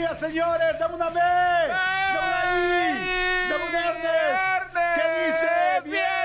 [0.00, 0.78] Días, señores.
[0.78, 1.20] ¡Dame una B!
[1.20, 3.50] ¡Dame una I!
[3.50, 4.40] ¡Dame un viernes!
[4.94, 5.48] ¿Qué dice?
[5.84, 6.19] ¡Viernes!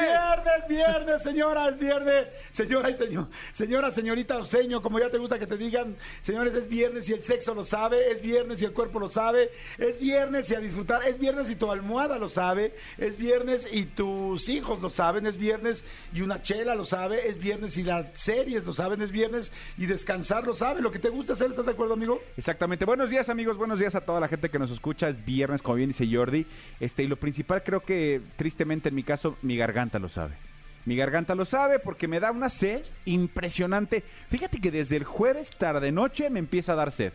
[0.00, 1.68] ¡Viernes, viernes, señora!
[1.68, 2.26] ¡Es viernes!
[2.52, 6.68] Señora y señor, señora, señorita Oseño, como ya te gusta que te digan, señores, es
[6.68, 10.50] viernes y el sexo lo sabe, es viernes y el cuerpo lo sabe, es viernes
[10.50, 14.80] y a disfrutar, es viernes y tu almohada lo sabe, es viernes y tus hijos
[14.80, 18.72] lo saben, es viernes y una chela lo sabe, es viernes y las series lo
[18.72, 21.94] saben, es viernes y descansar lo sabe, lo que te gusta hacer, ¿estás de acuerdo,
[21.94, 22.20] amigo?
[22.36, 22.84] Exactamente.
[22.84, 23.56] Buenos días, amigos.
[23.56, 25.08] Buenos días a toda la gente que nos escucha.
[25.08, 26.44] Es viernes, como bien dice Jordi.
[26.80, 30.34] Este, y lo principal, creo que tristemente en mi caso, mi garganta lo sabe.
[30.84, 34.04] Mi garganta lo sabe porque me da una sed impresionante.
[34.30, 37.12] Fíjate que desde el jueves tarde noche me empieza a dar sed.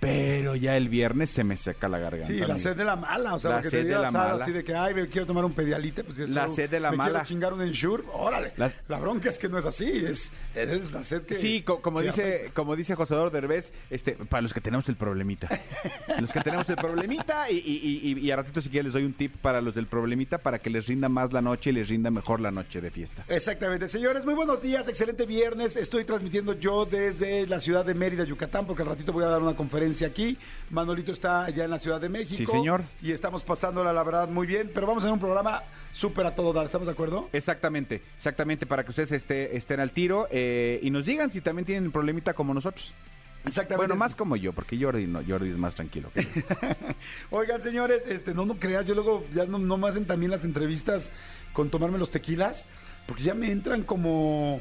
[0.00, 2.28] Pero ya el viernes se me seca la garganta.
[2.28, 2.58] Sí, la amigo.
[2.60, 4.44] sed de la mala, o sea, La que sed te de la mala.
[4.44, 6.92] así de que, ay, me quiero tomar un pedialite, pues es La sed de la
[6.92, 7.10] me mala.
[7.10, 8.52] quiero chingar un ensure, órale.
[8.56, 11.34] La- La, bronca es que no es así, es, es la sed que...
[11.34, 14.94] Sí, co- como que dice, como dice Josador Derbez, este, para los que tenemos el
[14.96, 15.48] problemita.
[16.20, 19.04] los que tenemos el problemita, y, y, y, y a ratito si quieres les doy
[19.04, 21.88] un tip para los del problemita para que les rinda más la noche y les
[21.88, 23.24] rinda mejor la noche de fiesta.
[23.26, 25.74] Exactamente, señores, muy buenos días, excelente viernes.
[25.74, 29.42] Estoy transmitiendo yo desde la ciudad de Mérida, Yucatán, porque al ratito voy a dar
[29.42, 30.36] una conferencia aquí.
[30.70, 32.36] Manolito está allá en la Ciudad de México.
[32.36, 32.82] Sí, señor.
[33.02, 34.70] Y estamos pasándola, la verdad, muy bien.
[34.72, 37.28] Pero vamos a hacer un programa súper a todo dar, ¿estamos de acuerdo?
[37.32, 41.64] Exactamente, exactamente, para que ustedes esté- estén al tiro eh, y nos digan si también
[41.66, 42.92] tienen problemita como nosotros.
[43.46, 43.76] Exactamente.
[43.86, 46.10] Bueno, más como yo, porque Jordi no, Jordi es más tranquilo.
[46.14, 46.42] que yo.
[47.30, 50.44] Oigan, señores, este, no, no creas, yo luego ya no, no me hacen también las
[50.44, 51.10] entrevistas
[51.52, 52.66] con tomarme los tequilas,
[53.06, 54.60] porque ya me entran como...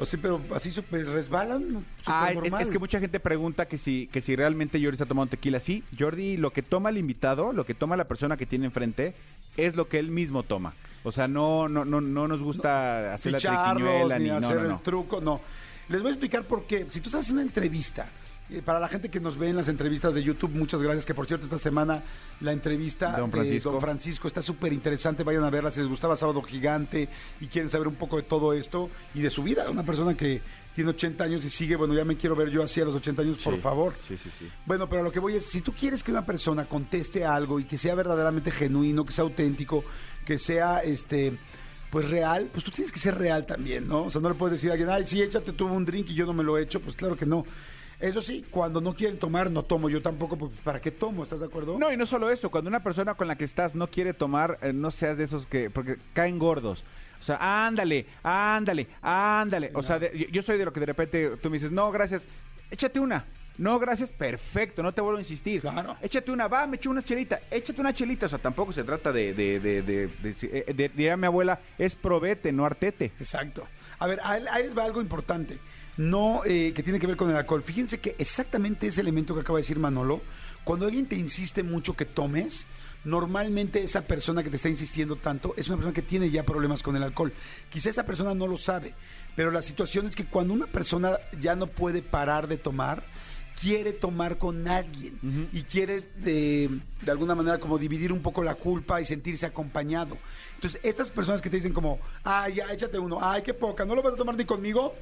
[0.00, 1.84] O sea, pero así súper resbalan.
[2.06, 5.60] Ah, es, que mucha gente pregunta que si, que si realmente Jordi está tomando tequila.
[5.60, 9.14] Sí, Jordi, lo que toma el invitado, lo que toma la persona que tiene enfrente,
[9.58, 10.72] es lo que él mismo toma.
[11.04, 14.56] O sea, no, no, no, no nos gusta hacer la triquiñuela ni ni no, hacer
[14.56, 14.80] no, el no.
[14.80, 15.42] truco, no.
[15.90, 16.86] Les voy a explicar por qué.
[16.88, 18.08] Si tú estás haciendo una entrevista,
[18.64, 21.26] para la gente que nos ve en las entrevistas de YouTube, muchas gracias, que por
[21.26, 22.02] cierto esta semana
[22.40, 23.60] la entrevista Don de.
[23.60, 27.08] Don Francisco está súper interesante, vayan a verla si les gustaba Sábado Gigante
[27.40, 30.40] y quieren saber un poco de todo esto y de su vida, una persona que
[30.74, 33.22] tiene 80 años y sigue, bueno, ya me quiero ver yo así a los 80
[33.22, 33.94] años, por Sí, favor.
[34.06, 34.48] Sí, sí, sí.
[34.66, 37.64] Bueno, pero lo que voy es, si tú quieres que una persona conteste algo y
[37.64, 39.84] que sea verdaderamente genuino, que sea auténtico,
[40.24, 41.36] que sea este
[41.90, 44.04] pues real, pues tú tienes que ser real también, ¿no?
[44.04, 46.14] O sea, no le puedes decir a alguien, ay, sí, échate tú un drink y
[46.14, 47.44] yo no me lo he hecho, pues claro que no.
[48.00, 49.90] Eso sí, cuando no quieren tomar, no tomo.
[49.90, 51.24] Yo tampoco, pues ¿para qué tomo?
[51.24, 51.78] ¿Estás de acuerdo?
[51.78, 54.58] No, y no solo eso, cuando una persona con la que estás no quiere tomar,
[54.62, 56.82] eh, no seas de esos que, porque caen gordos.
[57.20, 59.70] O sea, ándale, ándale, ándale.
[59.74, 61.90] O sea, de- yo- yo soy de lo que de repente tú me dices, no,
[61.92, 62.22] gracias,
[62.70, 63.26] échate una.
[63.58, 65.60] No, gracias, perfecto, no te vuelvo a insistir.
[65.60, 65.94] Claro.
[66.00, 68.24] Échate una, va, me echo una chelita, échate una chelita.
[68.24, 71.60] O sea, tampoco se trata de, de, de, de, de, eh, de- diría mi abuela,
[71.76, 73.12] es probete, no artete.
[73.18, 73.66] Exacto.
[73.98, 75.58] A ver, ahí ahí les va algo importante.
[76.00, 77.62] No, eh, que tiene que ver con el alcohol.
[77.62, 80.22] Fíjense que exactamente ese elemento que acaba de decir Manolo,
[80.64, 82.66] cuando alguien te insiste mucho que tomes,
[83.04, 86.82] normalmente esa persona que te está insistiendo tanto es una persona que tiene ya problemas
[86.82, 87.34] con el alcohol.
[87.68, 88.94] Quizá esa persona no lo sabe,
[89.36, 93.02] pero la situación es que cuando una persona ya no puede parar de tomar,
[93.60, 98.54] quiere tomar con alguien y quiere de, de alguna manera como dividir un poco la
[98.54, 100.16] culpa y sentirse acompañado.
[100.54, 103.94] Entonces, estas personas que te dicen como, ay, ya, échate uno, ay, qué poca, ¿no
[103.94, 104.94] lo vas a tomar ni conmigo?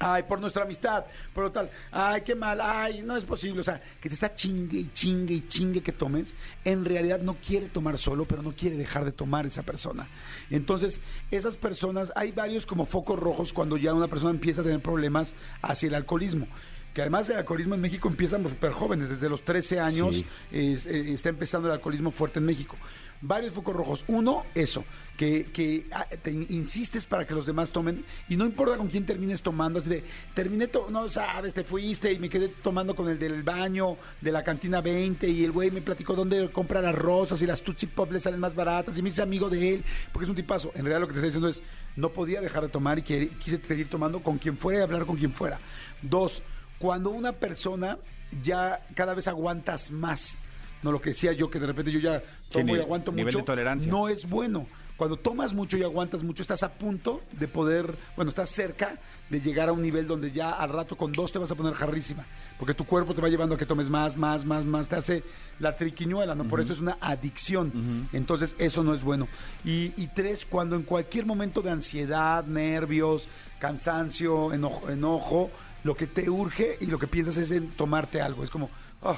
[0.00, 1.04] Ay, por nuestra amistad,
[1.34, 3.60] por lo tal, ay, qué mal, ay, no es posible.
[3.60, 7.34] O sea, que te está chingue y chingue y chingue que tomes, en realidad no
[7.34, 10.06] quiere tomar solo, pero no quiere dejar de tomar esa persona.
[10.50, 11.00] Entonces,
[11.30, 15.34] esas personas, hay varios como focos rojos cuando ya una persona empieza a tener problemas
[15.62, 16.46] hacia el alcoholismo.
[16.94, 20.26] Que además el alcoholismo en México empieza súper jóvenes, desde los 13 años Sí.
[20.50, 22.76] es- eh, está empezando el alcoholismo fuerte en México.
[23.20, 24.04] Varios focos rojos.
[24.06, 24.84] Uno, eso,
[25.16, 28.86] que, que ah, te in- insistes para que los demás tomen y no importa con
[28.86, 30.04] quién termines tomando, así de,
[30.34, 34.44] terminé, no sabes, te fuiste y me quedé tomando con el del baño de la
[34.44, 38.12] cantina 20 y el güey me platicó dónde compra las rosas y las Tootsie Pop
[38.12, 40.68] le salen más baratas y me hice amigo de él porque es un tipazo.
[40.76, 41.60] En realidad lo que te está diciendo es,
[41.96, 45.16] no podía dejar de tomar y quise seguir tomando con quien fuera y hablar con
[45.16, 45.58] quien fuera.
[46.02, 46.40] Dos,
[46.78, 47.98] cuando una persona
[48.44, 50.38] ya cada vez aguantas más,
[50.82, 53.38] no lo que decía yo, que de repente yo ya tomo y aguanto nivel mucho,
[53.38, 53.90] de tolerancia.
[53.90, 54.66] no es bueno.
[54.98, 58.98] Cuando tomas mucho y aguantas mucho, estás a punto de poder, bueno, estás cerca
[59.30, 61.74] de llegar a un nivel donde ya al rato con dos te vas a poner
[61.74, 62.26] jarrísima,
[62.58, 65.22] porque tu cuerpo te va llevando a que tomes más, más, más, más, te hace
[65.60, 66.48] la triquiñuela, ¿no?
[66.48, 68.08] Por eso es una adicción.
[68.12, 69.28] Entonces, eso no es bueno.
[69.64, 73.28] Y, y tres, cuando en cualquier momento de ansiedad, nervios,
[73.60, 75.50] cansancio, enojo, enojo,
[75.84, 78.42] lo que te urge y lo que piensas es en tomarte algo.
[78.42, 78.68] Es como,
[79.02, 79.16] oh,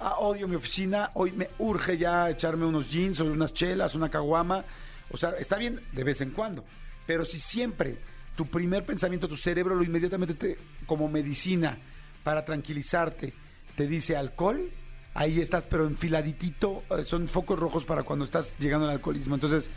[0.00, 4.08] ah, odio mi oficina, hoy me urge ya echarme unos jeans o unas chelas, una
[4.08, 4.64] caguama.
[5.10, 6.64] O sea, está bien de vez en cuando,
[7.06, 7.96] pero si siempre
[8.36, 11.78] tu primer pensamiento, tu cerebro lo inmediatamente te, como medicina
[12.22, 13.32] para tranquilizarte,
[13.74, 14.70] te dice alcohol,
[15.14, 19.34] ahí estás, pero enfiladitito, eh, son focos rojos para cuando estás llegando al alcoholismo.
[19.34, 19.70] Entonces,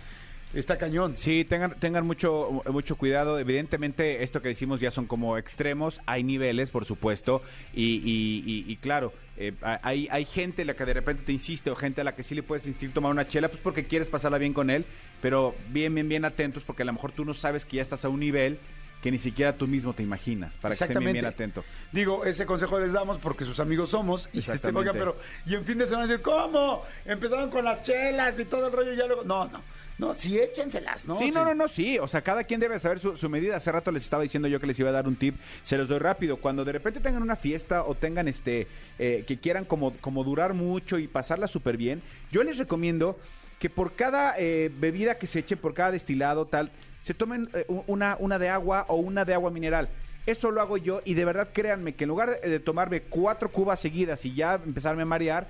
[0.53, 1.15] está cañón.
[1.18, 3.39] Sí, tengan, tengan mucho, mucho cuidado.
[3.39, 6.01] Evidentemente, esto que decimos ya son como extremos.
[6.06, 7.42] Hay niveles, por supuesto.
[7.74, 11.31] Y, y- y- y claro, eh, hay, hay gente a la que de repente te
[11.31, 13.86] insiste o gente a la que sí le puedes insistir tomar una chela, pues porque
[13.86, 14.86] quieres pasarla bien con él.
[15.21, 18.06] Pero bien, bien, bien atentos porque a lo mejor tú no sabes que ya estás
[18.06, 18.57] a un nivel
[19.01, 20.56] que ni siquiera tú mismo te imaginas.
[20.57, 21.65] Para que estén bien, bien atentos.
[21.92, 24.30] Digo, ese consejo les damos porque sus amigos somos.
[24.31, 26.83] Y, este, oigan, pero, y en fin de semana decir, ¿cómo?
[27.06, 29.24] Empezaron con las chelas y todo el rollo y ya luego.
[29.24, 29.62] No, no.
[29.98, 31.13] No, sí, échenselas, ¿no?
[31.13, 32.00] Sí, no, no, no, sí.
[32.00, 33.57] O sea, cada quien debe saber su, su medida.
[33.57, 35.36] Hace rato les estaba diciendo yo que les iba a dar un tip.
[35.62, 36.38] Se los doy rápido.
[36.38, 38.68] Cuando de repente tengan una fiesta o tengan este,
[38.98, 42.01] eh, que quieran como, como durar mucho y pasarla súper bien,
[42.31, 43.19] yo les recomiendo
[43.59, 46.71] que por cada eh, bebida que se eche, por cada destilado, tal,
[47.01, 49.89] se tomen eh, una, una de agua o una de agua mineral.
[50.25, 53.80] Eso lo hago yo y de verdad créanme que en lugar de tomarme cuatro cubas
[53.80, 55.48] seguidas y ya empezarme a marear,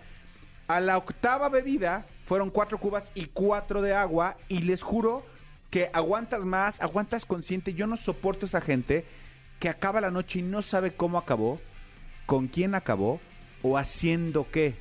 [0.67, 5.25] a la octava bebida fueron cuatro cubas y cuatro de agua y les juro
[5.69, 7.73] que aguantas más, aguantas consciente.
[7.73, 9.05] Yo no soporto esa gente
[9.59, 11.59] que acaba la noche y no sabe cómo acabó,
[12.25, 13.19] con quién acabó
[13.63, 14.75] o haciendo qué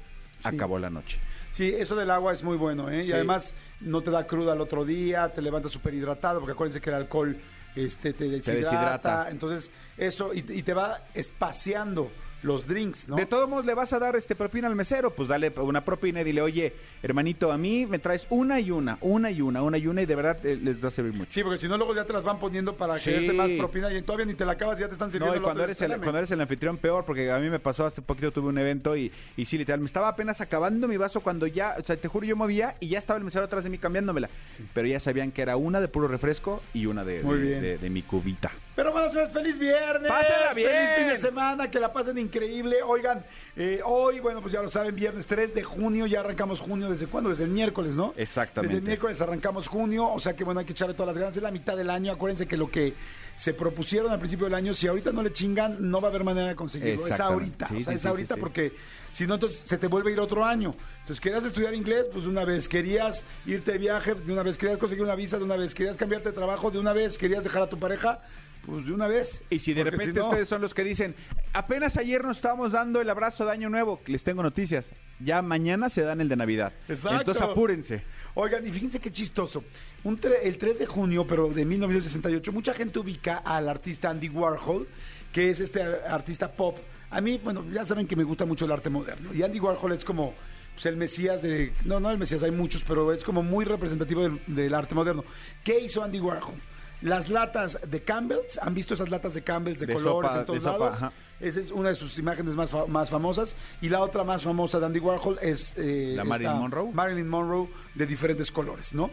[0.44, 1.18] acabó la noche.
[1.52, 3.04] Sí, eso del agua es muy bueno, ¿eh?
[3.04, 6.80] Y además no te da cruda al otro día, te levantas súper hidratado, porque acuérdense
[6.80, 7.36] que el alcohol
[7.74, 8.52] este, te deshidrata.
[8.60, 9.30] deshidrata.
[9.30, 12.10] Entonces, eso, y, y te va espaciando
[12.42, 13.16] los drinks, ¿no?
[13.16, 16.20] De todos modos, le vas a dar este propina al mesero, pues dale una propina
[16.22, 16.72] y dile, oye,
[17.02, 20.06] hermanito, a mí me traes una y una, una y una, una y una, y
[20.06, 21.32] de verdad eh, les va a servir mucho.
[21.32, 23.10] Sí, porque si no, luego ya te las van poniendo para Sí.
[23.10, 25.34] quererte más propina y todavía ni te la acabas y ya te están sirviendo.
[25.36, 27.84] No, y cuando eres, el, cuando eres el anfitrión, peor, porque a mí me pasó
[27.86, 31.20] hace poquito, tuve un evento y, y sí, literal, me estaba apenas acabando mi vaso
[31.20, 33.70] cuando ya, o sea, te juro, yo movía y ya estaba el mesero atrás de
[33.70, 34.28] mí cambiándomela.
[34.74, 37.60] Pero ya sabían que era una de puro refresco y una de, Muy de- bien.
[37.62, 38.50] de- de mi cubita.
[38.80, 40.10] Pero bueno, señores, feliz viernes.
[40.10, 40.70] Pásenla bien.
[40.70, 42.82] Feliz fin de semana, que la pasen increíble.
[42.82, 43.22] Oigan,
[43.54, 46.88] eh, hoy, bueno, pues ya lo saben, viernes 3 de junio, ya arrancamos junio.
[46.88, 47.28] ¿Desde cuándo?
[47.28, 48.14] Desde el miércoles, ¿no?
[48.16, 48.74] Exactamente.
[48.74, 51.36] Desde el miércoles arrancamos junio, o sea que bueno, hay que echarle todas las ganas.
[51.36, 52.10] Es la mitad del año.
[52.10, 52.94] Acuérdense que lo que
[53.34, 56.24] se propusieron al principio del año, si ahorita no le chingan, no va a haber
[56.24, 57.06] manera de conseguirlo.
[57.06, 57.68] Es ahorita.
[57.68, 58.40] Sí, o sea, sí, es ahorita sí.
[58.40, 58.72] porque
[59.12, 60.74] si no, entonces se te vuelve a ir otro año.
[61.00, 62.68] Entonces, querías estudiar inglés, pues de una vez.
[62.68, 64.56] Querías irte de viaje, de una vez.
[64.56, 65.74] Querías conseguir una visa, de una vez.
[65.74, 67.18] Querías cambiarte de trabajo, de una vez.
[67.18, 68.20] Querías dejar a tu pareja,
[68.66, 69.42] pues de una vez.
[69.50, 71.14] Y si de Porque repente no- ustedes son los que dicen,
[71.52, 74.90] apenas ayer nos estábamos dando el abrazo de Año Nuevo, les tengo noticias.
[75.18, 76.72] Ya mañana se dan el de Navidad.
[76.88, 77.18] Exacto.
[77.20, 78.02] Entonces apúrense.
[78.34, 79.64] Oigan, y fíjense qué chistoso.
[80.04, 84.28] Un tre- el 3 de junio, pero de 1968, mucha gente ubica al artista Andy
[84.28, 84.86] Warhol,
[85.32, 86.78] que es este artista pop.
[87.10, 89.34] A mí, bueno, ya saben que me gusta mucho el arte moderno.
[89.34, 90.32] Y Andy Warhol es como
[90.74, 91.72] pues, el mesías de...
[91.84, 95.24] No, no el mesías, hay muchos, pero es como muy representativo del, del arte moderno.
[95.64, 96.54] ¿Qué hizo Andy Warhol?
[97.02, 100.46] Las latas de Campbell's, ¿han visto esas latas de Campbell's de, De colores sopa, en
[100.46, 100.96] todos sopa, lados?
[100.96, 101.12] ajá.
[101.40, 103.56] Esa es una de sus imágenes más, fa- más famosas.
[103.80, 105.72] Y la otra más famosa de Andy Warhol es...
[105.78, 106.92] eh, ¿La Marilyn Monroe?
[106.92, 109.10] Marilyn Monroe de diferentes colores, ¿no?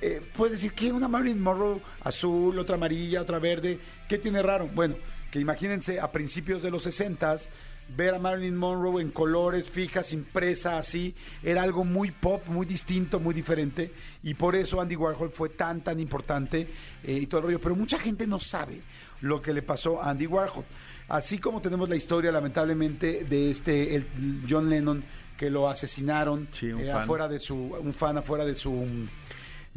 [0.00, 4.68] Eh, puedes decir que una Marilyn Monroe azul, otra amarilla, otra verde, ¿qué tiene raro?
[4.72, 4.94] Bueno,
[5.32, 7.36] que imagínense a principios de los 60
[7.94, 13.20] ver a Marilyn Monroe en colores fijas, impresa así, era algo muy pop, muy distinto,
[13.20, 16.68] muy diferente, y por eso Andy Warhol fue tan, tan importante
[17.04, 17.60] eh, y todo el rollo.
[17.60, 18.80] Pero mucha gente no sabe
[19.20, 20.64] lo que le pasó a Andy Warhol.
[21.08, 24.06] Así como tenemos la historia, lamentablemente, de este el
[24.48, 25.04] John Lennon
[25.36, 28.72] que lo asesinaron Sí, eh, afuera de su un fan afuera de su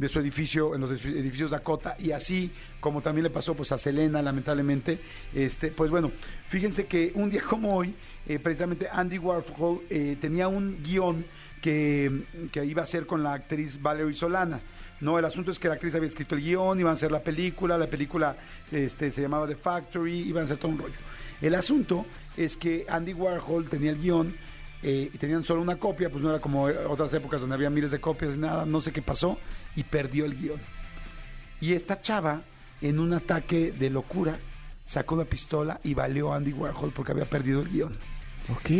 [0.00, 3.70] de su edificio en los edifi- edificios Dakota y así como también le pasó pues
[3.70, 4.98] a Selena lamentablemente
[5.34, 6.10] este pues bueno
[6.48, 7.94] fíjense que un día como hoy
[8.26, 11.22] eh, precisamente Andy Warhol eh, tenía un guion
[11.60, 14.60] que, que iba a hacer con la actriz Valerie Solana.
[15.02, 17.20] No el asunto es que la actriz había escrito el guion iban a hacer la
[17.22, 18.34] película la película
[18.72, 20.94] este se llamaba The Factory iban a hacer todo un rollo.
[21.42, 22.06] El asunto
[22.38, 24.34] es que Andy Warhol tenía el guion
[24.82, 27.70] eh, y tenían solo una copia, pues no era como eh, otras épocas donde había
[27.70, 29.38] miles de copias y nada, no sé qué pasó,
[29.76, 30.60] y perdió el guion.
[31.60, 32.42] Y esta chava,
[32.80, 34.38] en un ataque de locura,
[34.84, 37.92] sacó una pistola y valió a Andy Warhol porque había perdido el guion.
[38.48, 38.70] Ok,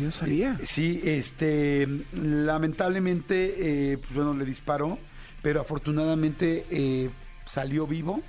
[0.00, 0.58] yo sabía.
[0.62, 4.98] Sí, este, lamentablemente, eh, pues bueno, le disparó,
[5.42, 7.10] pero afortunadamente eh,
[7.46, 8.22] salió vivo,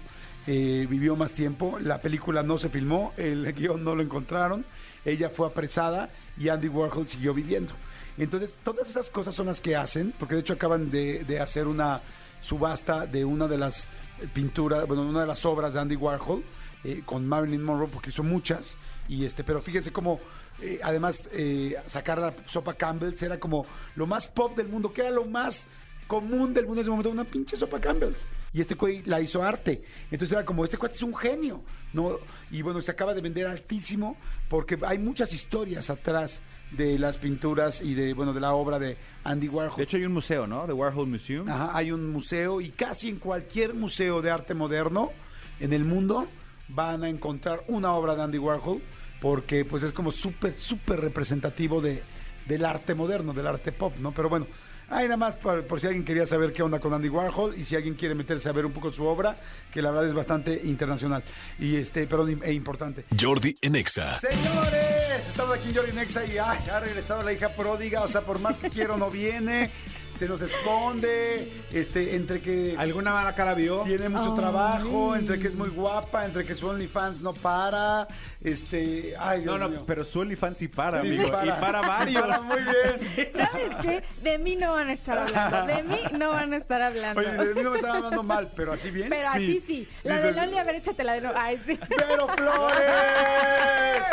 [0.47, 4.65] eh, vivió más tiempo, la película no se filmó, el guion no lo encontraron,
[5.05, 7.73] ella fue apresada y Andy Warhol siguió viviendo.
[8.17, 12.01] Entonces, todas esas cosas son las que hacen, porque de hecho acaban de, hacer una
[12.41, 13.87] subasta de una de las
[14.33, 16.43] pinturas, bueno, una de las obras de Andy Warhol,
[16.83, 18.77] eh, con Marilyn Monroe, porque hizo muchas,
[19.07, 20.19] y este, pero fíjense cómo
[20.61, 23.65] eh, además eh, sacar la sopa Campbell's era como
[23.95, 25.65] lo más pop del mundo, que era lo más
[26.07, 28.27] común del mundo en ese momento, una pinche sopa Campbell's.
[28.51, 29.83] Y este güey la hizo arte.
[30.09, 31.61] Entonces era como, este cuate es un genio,
[31.93, 32.17] ¿no?
[32.49, 34.17] Y bueno, se acaba de vender altísimo
[34.49, 36.41] porque hay muchas historias atrás
[36.71, 39.77] de las pinturas y de, bueno, de la obra de Andy Warhol.
[39.77, 40.65] De hecho, hay un museo, ¿no?
[40.65, 41.47] The Warhol Museum.
[41.47, 45.11] Ajá, hay un museo y casi en cualquier museo de arte moderno
[45.59, 46.27] en el mundo
[46.67, 48.81] van a encontrar una obra de Andy Warhol
[49.21, 52.03] porque pues es como súper, súper representativo de,
[52.47, 54.11] del arte moderno, del arte pop, ¿no?
[54.11, 54.47] Pero bueno,
[54.89, 57.65] ahí nada más por, por si alguien quería saber qué onda con Andy Warhol y
[57.65, 59.38] si alguien quiere meterse a ver un poco su obra,
[59.72, 61.24] que la verdad es bastante internacional
[61.58, 63.05] y este, pero e importante.
[63.19, 64.19] Jordi en Exa.
[64.19, 68.22] Señores, estamos aquí en Jordi Nexa y ay, ha regresado la hija pródiga, o sea,
[68.22, 69.72] por más que quiero no viene,
[70.19, 73.83] se nos esconde, este, entre que ¿Alguna mala cara vio?
[73.83, 78.05] tiene mucho trabajo, entre que es muy guapa, entre que su OnlyFans no para,
[78.43, 79.83] este, ay Dios No, no, mío.
[79.88, 81.31] pero su OnlyFans sí para, Sí, sí amigo.
[81.31, 81.45] para.
[81.57, 82.21] Y para varios.
[82.21, 83.31] Para muy bien.
[83.33, 84.03] ¿Sabes qué?
[84.21, 85.65] De mí no van a estar hablando.
[85.73, 87.21] De mí no van a estar hablando.
[87.21, 89.07] Oye, de mí no me están hablando mal, pero así bien.
[89.09, 89.88] Pero así sí.
[90.03, 91.35] La Dice- de Loli, a ver, échate la de Loli.
[91.38, 91.79] Ay, sí.
[91.97, 94.03] ¡Pero Flores!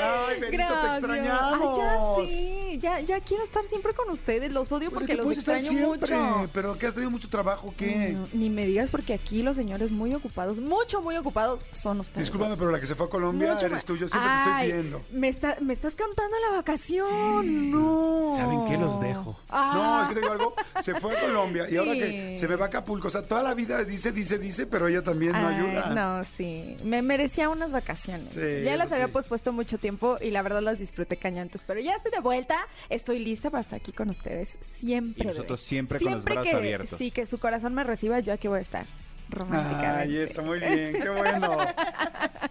[0.00, 0.96] ¡Ay, Benito, te Gracias.
[0.96, 1.78] extrañamos!
[1.78, 2.78] Ay, ya sí.
[2.80, 4.52] Ya, ya quiero estar siempre con ustedes.
[4.52, 6.50] Los odio Pues es porque que los extraño siempre, mucho.
[6.52, 8.10] Pero que has tenido mucho trabajo, ¿qué?
[8.10, 12.26] No, ni me digas porque aquí los señores muy ocupados, mucho, muy ocupados, son ustedes.
[12.26, 12.58] Discúlpame, dos.
[12.58, 13.96] pero la que se fue a Colombia Mucho eres tú.
[13.96, 15.04] Yo siempre te Ay, estoy viendo.
[15.10, 17.70] Me, está, me estás cantando la vacación.
[17.70, 18.34] No.
[18.36, 18.76] ¿Saben qué?
[18.76, 19.36] Los dejo.
[19.48, 19.72] Ah.
[19.74, 20.54] No, es que te digo algo.
[20.82, 23.08] Se fue a Colombia y ahora que se me va a Acapulco.
[23.08, 25.86] O sea, toda la vida dice, dice, dice, pero ella también no Ay, ayuda.
[25.94, 26.76] No, sí.
[26.84, 28.34] Me merecía unas vacaciones.
[28.34, 29.12] Sí, ya las había sí.
[29.12, 29.87] pospuesto mucho tiempo
[30.20, 31.64] y la verdad las disfruté cañantes.
[31.66, 32.56] Pero ya estoy de vuelta.
[32.88, 35.24] Estoy lista para estar aquí con ustedes siempre.
[35.24, 35.68] Y nosotros bebés.
[35.68, 36.98] siempre con los brazos que, abiertos.
[36.98, 38.86] Sí, que su corazón me reciba, yo aquí voy a estar.
[39.30, 39.98] Románticamente.
[39.98, 41.58] Ay, eso, muy bien, qué bueno.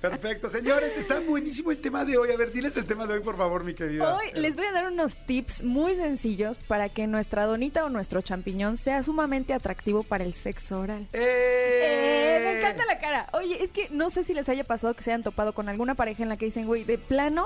[0.02, 0.50] Perfecto.
[0.50, 2.32] Señores, está buenísimo el tema de hoy.
[2.32, 4.16] A ver, diles el tema de hoy, por favor, mi querida.
[4.16, 8.22] Hoy les voy a dar unos tips muy sencillos para que nuestra donita o nuestro
[8.22, 11.08] champiñón sea sumamente atractivo para el sexo oral.
[11.14, 11.78] ¡Eh!
[11.82, 13.28] Eh, me encanta la cara.
[13.34, 15.96] Oye, es que no sé si les haya pasado que se hayan topado con alguna
[15.96, 17.46] pareja en la que dicen, güey, de plano,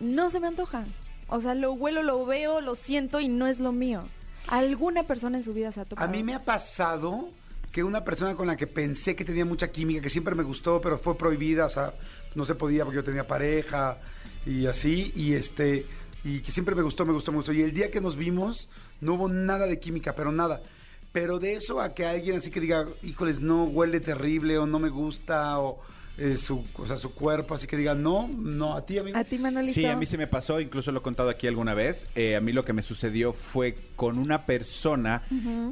[0.00, 0.84] no se me antoja.
[1.28, 4.04] O sea, lo huelo, lo veo, lo siento y no es lo mío.
[4.48, 6.06] ¿Alguna persona en su vida se ha topado?
[6.06, 7.30] A mí me ha pasado
[7.74, 10.80] que una persona con la que pensé que tenía mucha química, que siempre me gustó,
[10.80, 11.92] pero fue prohibida, o sea,
[12.36, 13.98] no se podía porque yo tenía pareja
[14.46, 15.84] y así, y este,
[16.22, 17.52] y que siempre me gustó, me gustó, me gustó.
[17.52, 18.68] Y el día que nos vimos,
[19.00, 20.62] no hubo nada de química, pero nada.
[21.10, 24.78] Pero de eso a que alguien así que diga, híjoles, no huele terrible, o no
[24.78, 25.80] me gusta, o
[26.18, 29.16] eh, su, o sea, su cuerpo, así que diga, no, no, a ti, amigo.
[29.18, 29.72] ¿A ti, Manolito?
[29.74, 32.06] Sí, a mí se me pasó, incluso lo he contado aquí alguna vez.
[32.14, 35.22] Eh, a mí lo que me sucedió fue con una persona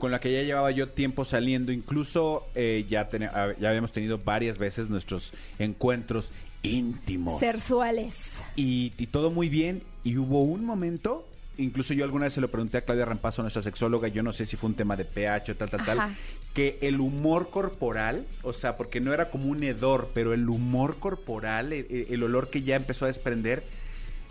[0.00, 1.70] con la que ya llevaba yo tiempo saliendo.
[1.72, 6.30] Incluso eh, ya, tene- ah, ya habíamos tenido varias veces nuestros encuentros
[6.62, 7.40] íntimos.
[7.40, 8.42] Sexuales.
[8.56, 9.82] Y, y todo muy bien.
[10.04, 11.26] Y hubo un momento,
[11.58, 14.46] incluso yo alguna vez se lo pregunté a Claudia Rampazo, nuestra sexóloga, yo no sé
[14.46, 16.16] si fue un tema de pH o tal, tal, tal.
[16.54, 20.98] Que el humor corporal, o sea, porque no era como un hedor, pero el humor
[20.98, 23.64] corporal, el, el olor que ya empezó a desprender,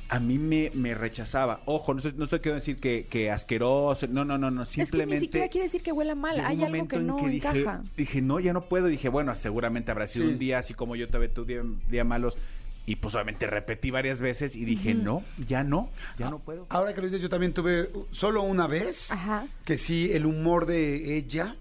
[0.07, 1.61] a mí me, me rechazaba.
[1.65, 4.69] Ojo, no estoy, no estoy queriendo decir que, que asqueroso, no, no, no, no, Es
[4.73, 5.19] que ni simplemente...
[5.21, 6.35] siquiera quiere decir que huela mal.
[6.41, 7.83] Hay un algo momento que en no que dije, encaja.
[7.95, 8.87] dije, no, ya no puedo.
[8.87, 10.33] Dije, bueno, seguramente habrá sido Sí.
[10.33, 12.37] un día así como yo tuve tu día, día malos.
[12.85, 16.65] Y pues obviamente repetí varias veces y dije, no, ya no, ya no puedo.
[16.69, 19.45] Ahora que lo dices, yo también tuve solo una vez Ajá.
[19.63, 21.55] que sí, el humor de ella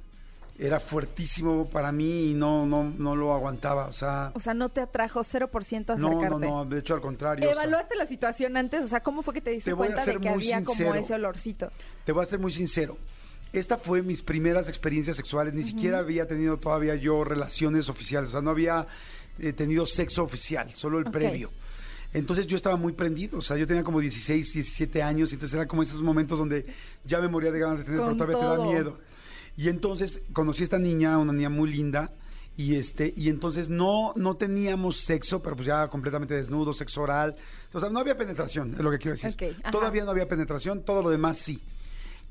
[0.61, 3.87] era fuertísimo para mí y no, no, no lo aguantaba.
[3.87, 6.47] O sea, O sea, no te atrajo 0% no, acercarte.
[6.47, 7.49] no, no, de hecho al contrario.
[7.49, 8.85] o sea, ¿Evaluaste la situación antes?
[8.85, 11.73] O sea, ¿cómo fue que te diste Te cuenta de que había como ese olorcito?
[12.05, 12.99] te voy a ser muy sincero.
[13.53, 15.55] Esta fue mis primeras experiencias sexuales.
[15.55, 18.29] Ni siquiera había tenido todavía yo relaciones oficiales.
[18.29, 18.87] O sea, no había
[19.39, 21.51] eh, tenido sexo oficial, solo el previo.
[22.13, 25.67] Entonces yo estaba muy prendido, o sea, yo tenía como 16, 17 años, entonces era
[25.69, 26.67] como esos momentos donde
[27.05, 28.99] ya me moría de ganas de tener, Con pero todavía te da miedo.
[29.57, 32.13] Y entonces conocí a esta niña, una niña muy linda,
[32.57, 37.37] y este, y entonces no, no teníamos sexo, pero pues ya completamente desnudo, sexo oral.
[37.73, 39.35] O sea, no había penetración, es lo que quiero decir.
[39.71, 41.63] Todavía no había penetración, todo lo demás sí.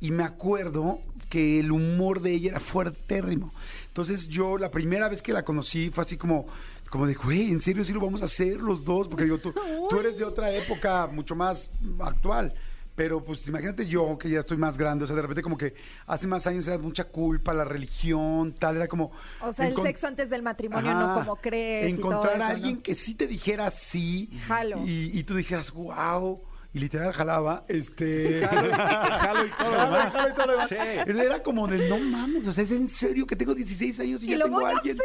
[0.02, 1.00] Y me acuerdo
[1.30, 3.54] que el humor de ella era fuertérrimo.
[3.88, 6.48] Entonces yo la primera vez que la conocí fue así como,
[6.90, 9.08] como de, güey, ¿en serio sí lo vamos a hacer los dos?
[9.08, 9.54] Porque digo, tú,
[9.90, 12.54] tú eres de otra época mucho más actual.
[13.00, 15.74] Pero pues imagínate yo, que ya estoy más grande, o sea, de repente como que
[16.06, 19.14] hace más años era mucha culpa, la religión, tal, era como...
[19.40, 21.94] O sea, el sexo antes del matrimonio, no como crees.
[21.94, 22.54] y todo Encontrar eso, a ¿no?
[22.54, 24.30] alguien que sí te dijera sí.
[24.46, 24.86] Jalo.
[24.86, 26.42] Y, y tú dijeras, wow.
[26.74, 28.46] Y literal jalaba, este...
[28.46, 30.12] Jalo, jalo y todo lo demás.
[30.12, 30.68] jalo y todo lo demás.
[30.70, 30.76] Sí.
[30.76, 34.26] Era como de, no mames, o sea, es en serio que tengo 16 años y,
[34.26, 34.98] Y ya lo tengo voy a a alguien.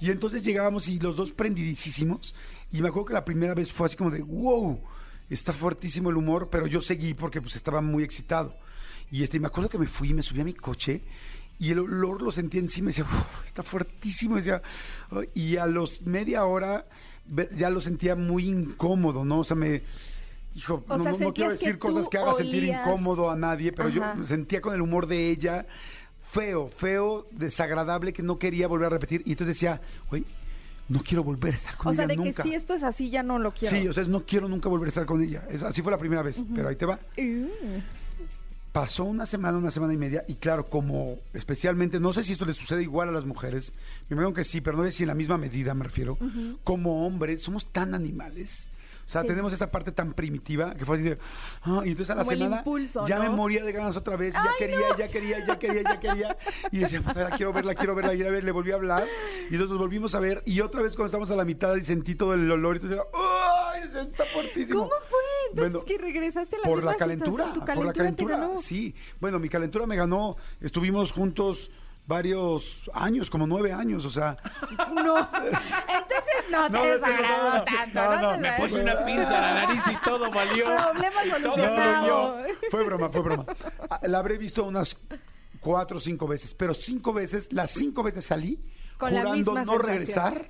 [0.00, 2.34] Y entonces llegábamos y los dos prendidísimos.
[2.70, 4.80] Y me acuerdo que la primera vez fue así como de, wow,
[5.30, 8.54] está fuertísimo el humor, pero yo seguí porque pues estaba muy excitado.
[9.10, 11.02] Y este, y me acuerdo que me fui, me subí a mi coche
[11.58, 14.36] y el olor lo sentí encima y decía, "Uf, está fuertísimo.
[14.36, 14.62] Decía,
[15.10, 16.86] "Ay", y a los media hora
[17.56, 19.40] ya lo sentía muy incómodo, ¿no?
[19.40, 19.82] O sea, me...
[20.54, 23.88] Hijo, O no, sea, no- quiero decir cosas que haga sentir incómodo a nadie, pero
[23.88, 24.22] yo Ajá.
[24.24, 25.66] sentía con el humor de ella
[26.30, 29.22] feo, feo, desagradable, que no quería volver a repetir.
[29.24, 30.24] Y entonces decía, güey,
[30.88, 32.42] no quiero volver a estar con O sea, ella de que nunca.
[32.42, 33.76] si esto es así, ya no lo quiero.
[33.76, 35.44] Sí, o sea, es no quiero nunca volver a estar con ella.
[35.50, 36.98] Es- así fue la primera vez, pero ahí te va.
[37.18, 37.80] Uh,
[38.72, 42.46] Pasó una semana, una semana y media, y claro, como especialmente, no sé si esto
[42.46, 43.74] le sucede igual a las mujeres,
[44.08, 46.16] me imagino que sí, pero no sé si en la misma medida me refiero,
[46.64, 48.70] como hombres somos tan animales.
[49.12, 49.28] O sea, Sí.
[49.28, 51.18] tenemos esta parte tan primitiva que fue así de,
[51.64, 53.32] ah, y entonces a la Como semana impulso, ya me ¿no?
[53.36, 56.36] moría de ganas otra vez, ya quería, ya quería, ya quería, ya quería,
[56.70, 59.06] y decía, puta, la quiero verla, quiero verla, quiero verla, le volví a hablar,
[59.50, 61.84] y entonces nos volvimos a ver, y otra vez cuando estábamos a la mitad y
[61.84, 63.82] sentí todo el olor, y entonces, ¡ay!
[63.82, 64.84] Está fuertísimo.
[64.88, 65.18] ¿Cómo fue?
[65.50, 67.92] Entonces Bueno, que regresaste a la por misma la calentura, situación, tu por la calentura
[67.92, 68.58] te calentura, ganó.
[68.62, 68.94] sí.
[69.20, 71.70] Bueno, mi calentura me ganó, estuvimos juntos
[72.06, 74.36] varios años, como nueve años, o sea,
[74.94, 75.18] No.
[75.18, 78.02] Entonces no te No, desagradó no, no, tanto.
[78.20, 78.52] no, No, me.
[78.52, 80.64] Puse una pinza a la nariz y todo valió.
[80.66, 82.36] Problema solucionado.
[82.70, 83.46] fue broma, fue broma.
[83.90, 84.96] Ah, La habré visto unas
[85.60, 88.58] cuatro o cinco veces, pero cinco veces, las cinco veces salí
[88.98, 89.86] Con la jurando misma no sensación.
[89.98, 90.46] regresar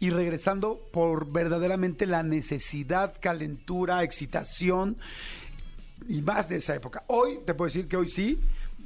[0.00, 4.96] y regresando por verdaderamente la necesidad, calentura, excitación
[6.08, 7.04] y más de esa época.
[7.08, 8.40] Hoy te puedo decir que hoy sí.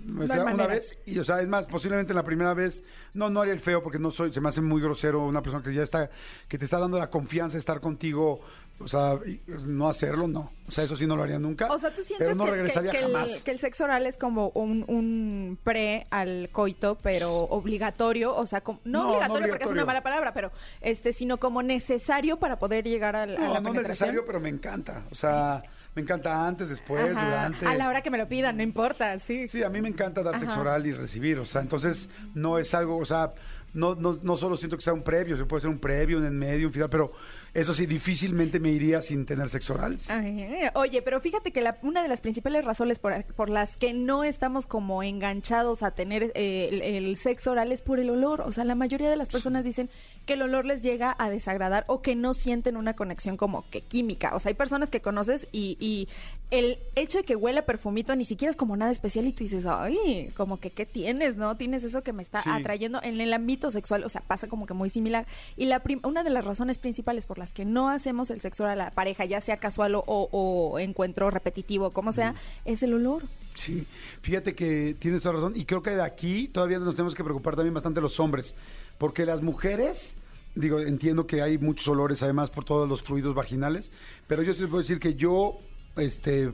[0.06, 0.66] O hay sea, una manera.
[0.74, 2.82] vez, y o sea, es más, posiblemente la primera vez,
[3.14, 5.62] no, no haría el feo porque no soy, se me hace muy grosero una persona
[5.62, 6.10] que ya está,
[6.48, 8.40] que te está dando la confianza de estar contigo,
[8.80, 10.50] o sea, y, no hacerlo, no.
[10.66, 11.70] O sea, eso sí no lo haría nunca.
[11.72, 13.32] O sea, tú sientes pero no que, regresaría que- que jamás.
[13.32, 18.46] el, que el sexo oral es como un, un pre al coito, pero obligatorio, o
[18.46, 19.86] sea, como- no, No, no obligatorio porque es una obligatorio.
[19.86, 23.70] mala palabra, pero este, sino como necesario para poder llegar al- a, No, la no
[23.70, 23.86] penetración.
[24.10, 25.04] necesario, pero me encanta.
[25.10, 25.62] O sea,
[25.94, 27.66] me encanta antes, después, Ajá, durante.
[27.66, 29.46] A la hora que me lo pidan, no importa, sí.
[29.48, 32.74] Sí, a mí me encanta dar sexo oral y recibir, o sea, entonces no es
[32.74, 33.32] algo, o sea,
[33.72, 36.26] no, no, no solo siento que sea un previo, se puede ser un previo, un
[36.26, 37.12] en medio, un final, pero
[37.54, 39.96] eso sí, difícilmente me iría sin tener sexo oral.
[40.08, 43.94] Ay, oye, pero fíjate que la- una de las principales razones por, por las que
[43.94, 48.40] no estamos como enganchados a tener eh, el, el sexo oral es por el olor.
[48.42, 49.88] O sea, la mayoría de las personas dicen
[50.26, 53.82] que el olor les llega a desagradar o que no sienten una conexión como que
[53.82, 54.34] química.
[54.34, 56.08] O sea, hay personas que conoces y, y
[56.50, 59.44] el hecho de que huele a perfumito ni siquiera es como nada especial y tú
[59.44, 61.56] dices, ay, como que qué tienes, ¿no?
[61.56, 62.50] Tienes eso que me está Sí.
[62.52, 64.02] atrayendo en el ámbito sexual.
[64.04, 65.26] O sea, pasa como que muy similar.
[65.56, 68.80] Y la una de las razones principales por las que no hacemos el sexo oral
[68.80, 73.24] a la pareja, ya sea casual o, o encuentro repetitivo, como sea, es el olor.
[73.54, 73.86] Sí,
[74.20, 77.54] fíjate que tienes toda razón y creo que de aquí todavía nos tenemos que preocupar
[77.54, 78.54] también bastante los hombres,
[78.98, 80.16] porque las mujeres,
[80.54, 83.92] digo, entiendo que hay muchos olores además por todos los fluidos vaginales,
[84.26, 85.60] pero yo sí les puedo decir que yo,
[85.96, 86.50] este,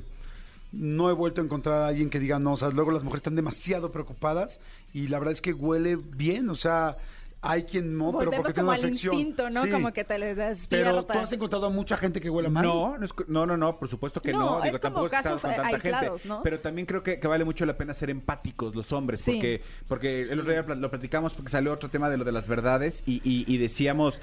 [0.72, 3.20] no he vuelto a encontrar a alguien que diga no, o sea, luego las mujeres
[3.20, 4.60] están demasiado preocupadas
[4.92, 6.98] y la verdad es que huele bien, o sea,
[7.42, 9.14] hay quien no, pero porque tiene una al afección.
[9.14, 9.62] instinto, ¿no?
[9.62, 9.70] Sí.
[9.70, 11.12] Como que te le Pero despierta.
[11.14, 12.62] tú has encontrado a mucha gente que huele mal.
[12.64, 15.40] No, no, es no, no, no, por supuesto que No, Digo, tampoco es que con
[15.40, 16.28] tanta aislados, gente.
[16.28, 16.42] ¿no?
[16.42, 19.32] Pero también creo que, que vale mucho la pena ser empáticos los hombres, Sí.
[19.36, 22.46] porque porque el otro día lo platicamos porque salió otro tema de lo de las
[22.46, 24.20] verdades y, y- y decíamos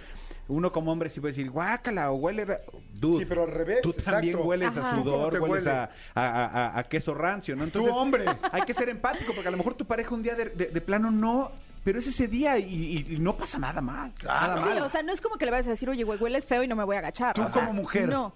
[0.50, 2.62] uno como hombre sí puede decir guácala o huele ra-".
[2.94, 4.48] dude Sí, pero al revés, tú también exacto.
[4.48, 4.92] hueles Ajá.
[4.92, 5.78] a sudor ¿Cómo te hueles huele?
[5.78, 8.24] a, a- a- a queso rancio no entonces hombre.
[8.52, 10.82] hay que ser empático porque a lo mejor tu pareja un día de, de- de
[10.82, 11.52] plano no
[11.88, 12.65] pero es ese día y,
[13.08, 14.82] y- y no pasa nada más nada Sí, mal.
[14.82, 16.67] o sea, no es como que le vas a decir, oye, güey, hueles feo y
[16.67, 17.34] no me voy a agachar.
[17.34, 18.10] Tú o sea, como mujer.
[18.10, 18.34] No.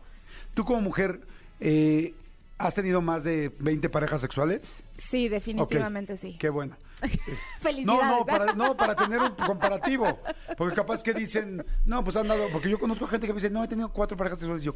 [0.53, 1.19] Tú como mujer,
[1.59, 2.13] eh,
[2.57, 4.81] ¿has tenido más de 20 parejas sexuales?
[4.97, 6.37] Sí, definitivamente sí.
[6.39, 6.77] Qué bueno.
[7.59, 7.85] Felicidades.
[7.85, 10.19] No, no, para, no, para tener un comparativo.
[10.57, 13.49] Porque capaz que dicen, no, pues han dado, porque yo conozco gente que me dice,
[13.49, 14.63] no, he tenido cuatro parejas sexuales.
[14.63, 14.75] Y yo,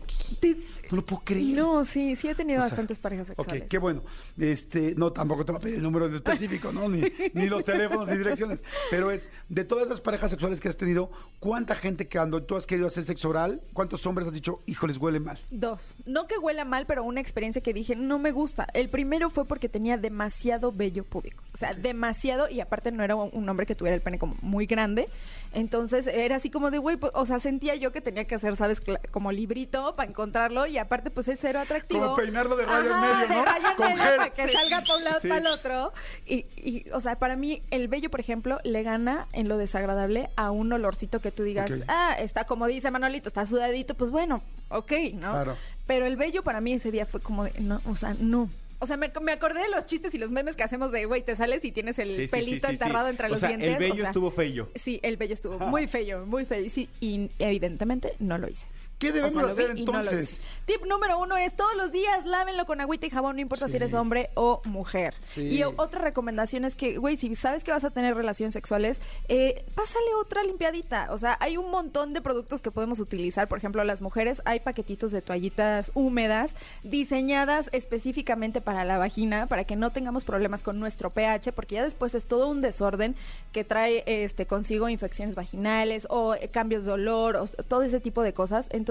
[0.92, 1.56] No lo puedo creer.
[1.56, 3.64] No, sí, sí he tenido O sea, bastantes parejas sexuales.
[3.64, 4.04] Ok, qué bueno.
[4.38, 6.90] Este, no, tampoco te va a pedir el número en específico, ¿no?
[6.90, 8.64] Ni, ni los teléfonos ni direcciones.
[8.90, 12.56] Pero es, de todas las parejas sexuales que has tenido, ¿cuánta gente que cuando tú
[12.56, 15.40] has querido hacer sexo oral, cuántos hombres has dicho, híjoles, huele mal?
[15.52, 15.96] Dos.
[16.06, 18.68] No que huela mal, pero una experiencia que dije, no me gusta.
[18.74, 21.44] El primero fue porque tenía demasiado vello público.
[21.54, 22.15] O sea, demasiado,
[22.50, 25.10] y aparte no era un hombre que tuviera el pene como muy grande.
[25.54, 28.56] Entonces era así como de, güey, pues, o sea, sentía yo que tenía que hacer,
[28.56, 28.82] ¿sabes?
[29.12, 32.04] Como librito para encontrarlo, y aparte, pues es cero atractivo.
[32.04, 33.36] Como peinarlo de rayo en Ajá, medio, ¿no?
[33.40, 35.28] De rayo en medio para que salga para un lado Sí.
[35.28, 35.94] para el otro.
[36.26, 40.30] Y, y, o sea, para mí, el vello, por ejemplo, le gana en lo desagradable
[40.36, 41.84] a un olorcito que tú digas, Ok.
[41.88, 45.32] ah, está como dice Manolito, está sudadito, pues bueno, ok, ¿no?
[45.32, 45.56] Claro.
[45.88, 48.50] Pero el vello para mí ese día fue como de, no, o sea, no.
[48.80, 51.24] O sea, me, me acordé de los chistes y los memes que hacemos de, güey,
[51.24, 53.50] te sales y tienes el Sí, sí, sí, pelito sí, enterrado entre O los sea,
[53.50, 53.70] dientes.
[53.72, 54.70] el vello o sea, estuvo feo.
[54.76, 56.70] Sí, el vello estuvo muy feo, muy feo.
[56.70, 58.68] Sí, y evidentemente no lo hice.
[59.00, 60.44] ¿Qué O sea, debemos hacer no entonces?
[60.66, 63.76] Tip número uno es todos los días lávenlo con agüita y jabón, no importa si
[63.76, 65.14] eres hombre o mujer.
[65.34, 65.42] Sí.
[65.42, 69.66] Y otra recomendación es que, güey, si sabes que vas a tener relaciones sexuales, eh,
[69.76, 71.08] pásale otra limpiadita.
[71.12, 73.48] O sea, hay un montón de productos que podemos utilizar.
[73.48, 79.66] Por ejemplo, las mujeres hay paquetitos de toallitas húmedas diseñadas específicamente para la vagina, para
[79.66, 83.16] que no tengamos problemas con nuestro pH, porque ya después es todo un desorden
[83.52, 88.24] que trae este consigo infecciones vaginales o eh, cambios de olor, o todo ese tipo
[88.24, 88.68] de cosas.
[88.72, 88.85] Entonces,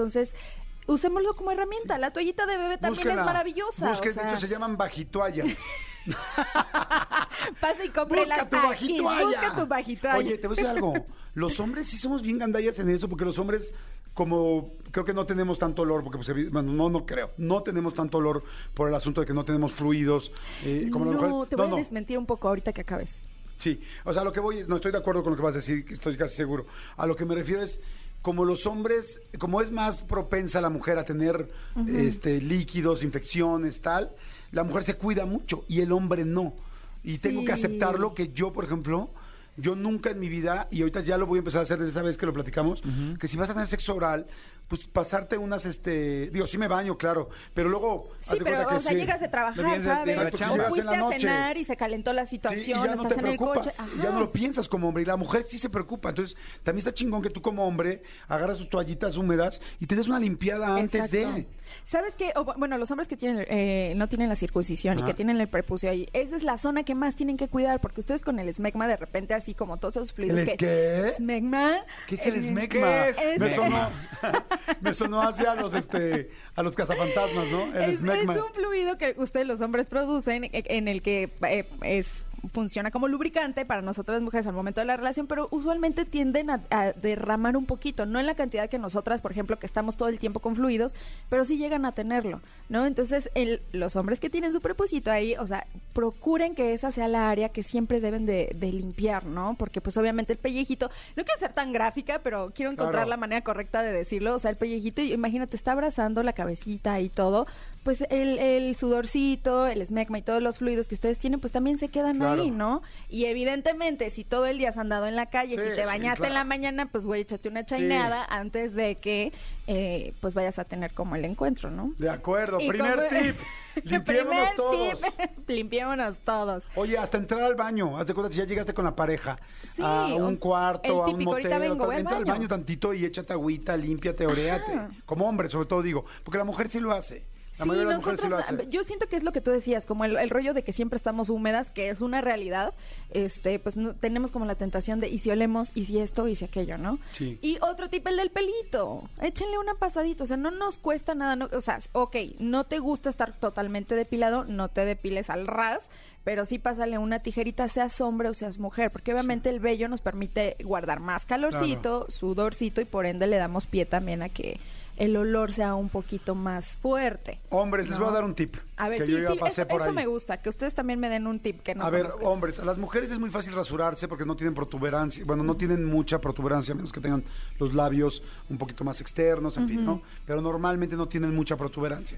[0.87, 1.97] usémoslo como herramienta.
[1.97, 3.21] La toallita de bebé también Búsquenla.
[3.21, 3.89] es maravillosa.
[3.89, 5.57] Busquen, o sea, de hecho se llaman bajitoallas.
[7.59, 9.25] pasa y cómprelas Busca tu bajitoalla.
[9.25, 10.17] Busca tu bajitoalla.
[10.17, 10.93] Oye, te voy a decir algo.
[11.33, 13.73] Los hombres sí somos bien gandallas en eso, porque los hombres,
[14.13, 17.93] como creo que no tenemos tanto olor, porque pues, bueno, no, no creo, no tenemos
[17.93, 20.31] tanto olor por el asunto de que no tenemos fluidos.
[20.63, 23.23] eh, como no, te voy a desmentir un poco ahorita que acabes.
[23.57, 25.59] Sí, o sea, lo que voy, no estoy de acuerdo con lo que vas a
[25.59, 26.65] decir, estoy casi seguro.
[26.97, 27.81] A lo que me refiero es,
[28.25, 31.47] como los hombres, como es más propensa la mujer a tener
[31.87, 34.15] este, líquidos, infecciones, tal,
[34.51, 36.55] la mujer se cuida mucho y el hombre no.
[37.03, 39.11] Y tengo que aceptarlo que yo, por ejemplo,
[39.57, 41.91] yo nunca en mi vida, y ahorita ya lo voy a empezar a hacer desde
[41.91, 42.81] esa vez que lo platicamos,
[43.19, 44.25] que si vas a tener sexo oral,
[44.67, 48.09] pues pasarte unas, este, digo, sí me baño, claro, pero luego...
[48.19, 48.97] Sí, de pero, que o sea, sí.
[48.97, 50.15] llegas de trabajar, vienes de- de ¿sabes?
[50.15, 50.29] la en
[50.71, 53.27] fuiste a cenar y se calentó la Sí, situación, y ya no estás te en
[53.27, 53.91] el preocupas, coche.
[54.01, 55.03] ya no lo piensas como hombre.
[55.03, 56.09] Y la mujer sí se preocupa.
[56.09, 60.07] Entonces, también está chingón que tú como hombre agarras tus toallitas húmedas y te des
[60.07, 61.35] una limpiada antes Exacto.
[61.37, 61.47] de.
[61.83, 62.31] ¿Sabes qué?
[62.35, 65.47] O, bueno, los hombres que tienen eh, no tienen la circuncisión y que tienen el
[65.47, 68.47] prepucio ahí, esa es la zona que más tienen que cuidar, porque ustedes con el
[68.49, 70.57] esmegma de repente así como todos esos fluidos ¿El que...
[70.57, 71.09] qué?
[71.09, 71.73] Esmegma.
[72.07, 72.87] ¿Qué es el eh, esmegma?
[73.15, 73.39] ¿qué es?
[73.39, 73.89] Me sonó,
[74.81, 77.73] me sonó hacia los este a los cazafantasmas, ¿no?
[77.75, 82.25] El Es, un fluido que ustedes los hombres producen eh, en el que eh, es
[82.53, 86.61] funciona como lubricante para nosotras mujeres al momento de la relación, pero usualmente tienden a,
[86.69, 90.09] a derramar un poquito, no en la cantidad que nosotras, por ejemplo, que estamos todo
[90.09, 90.95] el tiempo con fluidos,
[91.27, 92.85] pero sí llegan a tenerlo, ¿no?
[92.85, 95.65] Entonces, el- los hombres que tienen su prepucito ahí, o sea,
[95.95, 99.55] procuren que esa sea la área que siempre deben de, de limpiar, ¿no?
[99.57, 103.09] Porque pues obviamente el pellejito, no quiero ser tan gráfica, pero quiero encontrar Claro.
[103.11, 106.99] la manera correcta de decirlo, o sea, el pellejito, y imagínate, está abrazando la cabecita
[106.99, 107.47] y todo,
[107.83, 111.77] pues el, el sudorcito, el esmegma y todos los fluidos que ustedes tienen, pues también
[111.77, 112.41] se quedan Claro.
[112.41, 112.81] ahí, ¿no?
[113.07, 115.87] Y evidentemente, si todo el día has andado en la calle, Sí, si te sí,
[115.87, 116.31] bañaste claro.
[116.31, 119.31] en la mañana, pues güey, échate una chaineada antes de que
[119.67, 121.93] eh, pues vayas a tener como el encuentro, ¿no?
[121.97, 122.59] De acuerdo.
[122.59, 123.35] Y Primer como- tip.
[123.83, 125.01] Limpiémonos Primer todos.
[125.01, 125.13] tip,
[125.49, 126.63] limpiémonos todos.
[126.75, 129.37] Oye, hasta entrar al baño, haz de cuenta si ya llegaste con la pareja
[129.75, 132.47] Sí, a un cuarto, a un típico, motel, vengo, tal, entra al baño.
[132.47, 134.71] tantito y échate agüita, límpiate, oréate.
[135.05, 137.25] Como hombre, sobre todo digo, porque la mujer sí lo hace.
[137.63, 138.67] Sí, lo nosotros, hace.
[138.69, 140.97] yo siento que es lo que tú decías, como el, el rollo de que siempre
[140.97, 142.73] estamos húmedas, que es una realidad,
[143.11, 146.35] este, pues no- tenemos como la tentación de, y si olemos, y si esto, y
[146.35, 146.99] si aquello, ¿no?
[147.13, 147.39] Sí.
[147.41, 151.35] Y otro tipo, el del pelito, échenle una pasadita, o sea, no nos cuesta nada,
[151.35, 155.89] no, o sea, ok, no te gusta estar totalmente depilado, no te depiles al ras,
[156.23, 160.01] pero sí pásale una tijerita, seas hombre o seas mujer, porque obviamente el vello nos
[160.01, 164.59] permite guardar más calorcito, sudorcito, y por ende le damos pie también a que
[164.97, 167.39] el olor sea un poquito más fuerte.
[167.49, 168.55] Hombres, les voy a dar un tip.
[168.77, 169.95] A ver, que sí, yo ya sí, pasé eso, por eso ahí.
[169.95, 172.65] me gusta, que ustedes también me den un tip que no a ver, hombres, a
[172.65, 176.73] las mujeres es muy fácil rasurarse porque no tienen protuberancia, bueno, no tienen mucha protuberancia,
[176.73, 177.23] a menos que tengan
[177.59, 180.01] los labios un poquito más externos, en fin, ¿no?
[180.25, 182.17] Pero normalmente no tienen mucha protuberancia.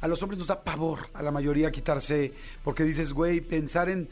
[0.00, 4.08] A los hombres nos da pavor a la mayoría quitarse, porque dices, güey, pensar en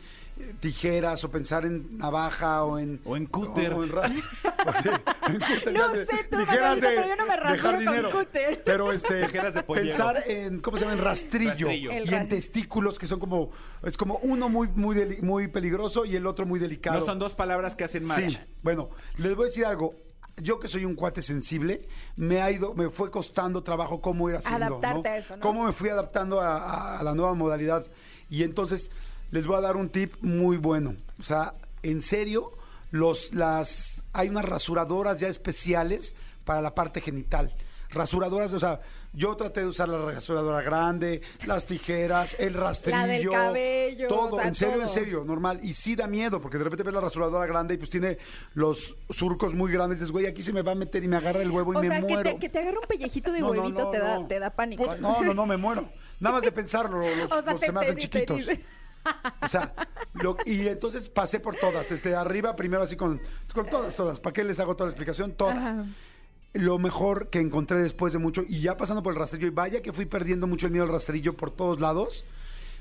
[0.60, 3.00] tijeras o pensar en navaja o en...
[3.04, 3.72] O en cúter.
[3.72, 4.10] O, o en ras-
[4.66, 4.88] o sí,
[5.28, 8.62] en cúter, No de- sé tú, tijeras de- pero yo no me rasuro con cúter.
[8.64, 9.22] Pero este...
[9.26, 9.86] Tijeras de pollero.
[9.88, 10.96] pensar en, ¿cómo se llama?
[10.98, 11.50] En rastrillo.
[11.68, 11.92] Rastrillo.
[11.92, 13.50] Y en testículos que son como...
[13.82, 16.98] Es como uno muy, muy, deli- muy peligroso y el otro muy delicado.
[16.98, 18.30] No son dos palabras que hacen match.
[18.30, 19.94] Sí, bueno, les voy a decir algo.
[20.36, 24.34] Yo que soy un cuate sensible, me ha ido, me fue costando trabajo cómo ir
[24.36, 24.66] haciendo.
[24.66, 25.14] Adaptarte ¿no?
[25.14, 25.42] a eso, ¿no?
[25.42, 27.86] Cómo me fui adaptando a, a- a la nueva modalidad.
[28.28, 28.90] Y entonces
[29.34, 30.94] les voy a dar un tip muy bueno.
[31.18, 32.52] O sea, en serio,
[32.92, 37.52] los, las, hay unas rasuradoras ya especiales para la parte genital.
[37.90, 38.80] rasuradoras, o sea,
[39.12, 43.30] yo traté de usar la rasuradora grande, las tijeras, el rastrillo.
[43.30, 44.88] cabello, Todo, o sea, en serio, en todo.
[44.94, 45.60] serio, normal.
[45.62, 48.18] Y sí da miedo, porque de repente ves la rasuradora grande y pues tiene
[48.54, 49.98] los surcos muy grandes.
[50.00, 51.80] Dices, güey, aquí se me va a meter y me agarra el huevo y O
[51.80, 52.38] me sea, muero.
[52.38, 54.96] que te agarre un pellejito de No, huevito no, te, da, te da pánico.
[54.96, 55.88] No, no, no, me muero.
[56.20, 58.46] Nada más de pensarlo, los, O sea, los te- se me hacen te- chiquitos.
[59.42, 59.74] O sea,
[60.14, 63.20] lo- y entonces pasé por todas, desde arriba, primero así con,
[63.52, 64.20] con todas, todas.
[64.20, 65.32] ¿Para qué les hago toda la explicación?
[65.32, 65.56] Todas.
[65.56, 65.84] Ajá.
[66.54, 69.82] Lo mejor que encontré después de mucho, y ya pasando por el rastrillo, y vaya
[69.82, 72.24] que fui perdiendo mucho el miedo al rastrillo por todos lados,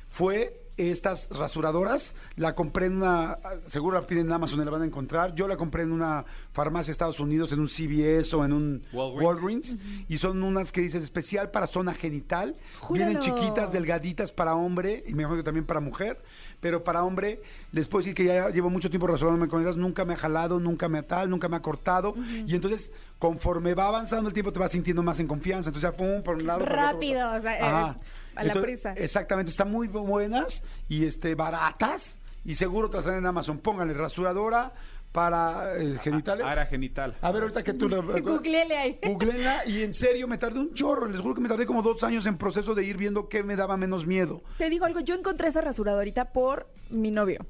[0.10, 2.16] fue estas rasuradoras.
[2.36, 5.34] La compré en una, seguro la piden en Amazon y la van a encontrar.
[5.36, 8.84] Yo la compré en una farmacia de Estados Unidos, en un CVS o en un
[8.94, 9.24] Walgreens.
[9.24, 9.78] Walgreens.
[10.10, 12.56] Y son unas que dices especial para zona genital.
[12.92, 16.22] Vienen chiquitas, delgaditas para hombre, y mejor que también para mujer.
[16.60, 17.42] Pero para hombre,
[17.74, 20.62] les puedo decir que ya llevo mucho tiempo rasurándome con ellas, nunca me ha jalado,
[20.62, 22.14] nunca me ha tal, nunca me ha cortado.
[22.48, 25.70] Y entonces, conforme va avanzando el tiempo, te vas sintiendo más en confianza.
[25.70, 26.60] Entonces ya pum, por un lado.
[26.60, 27.40] por el otro, por Rápido, otro.
[27.40, 27.96] o sea, eh.
[28.36, 28.94] A la prisa.
[28.94, 32.18] Exactamente, están muy buenas y este baratas.
[32.46, 33.60] Y seguro te las traen en Amazon.
[33.60, 34.74] Pónganle rasuradora
[35.14, 36.46] para eh, genitales.
[36.46, 37.16] Ara genital.
[37.22, 37.88] A ver, ahorita que tú...
[38.22, 39.00] Googleele ahí.
[39.02, 41.08] Googleenla y en serio me tardé un chorro.
[41.08, 43.56] Les juro que me tardé como dos años en proceso de ir viendo qué me
[43.56, 44.42] daba menos miedo.
[44.58, 47.46] Te digo algo, yo encontré esa rasuradorita por mi novio.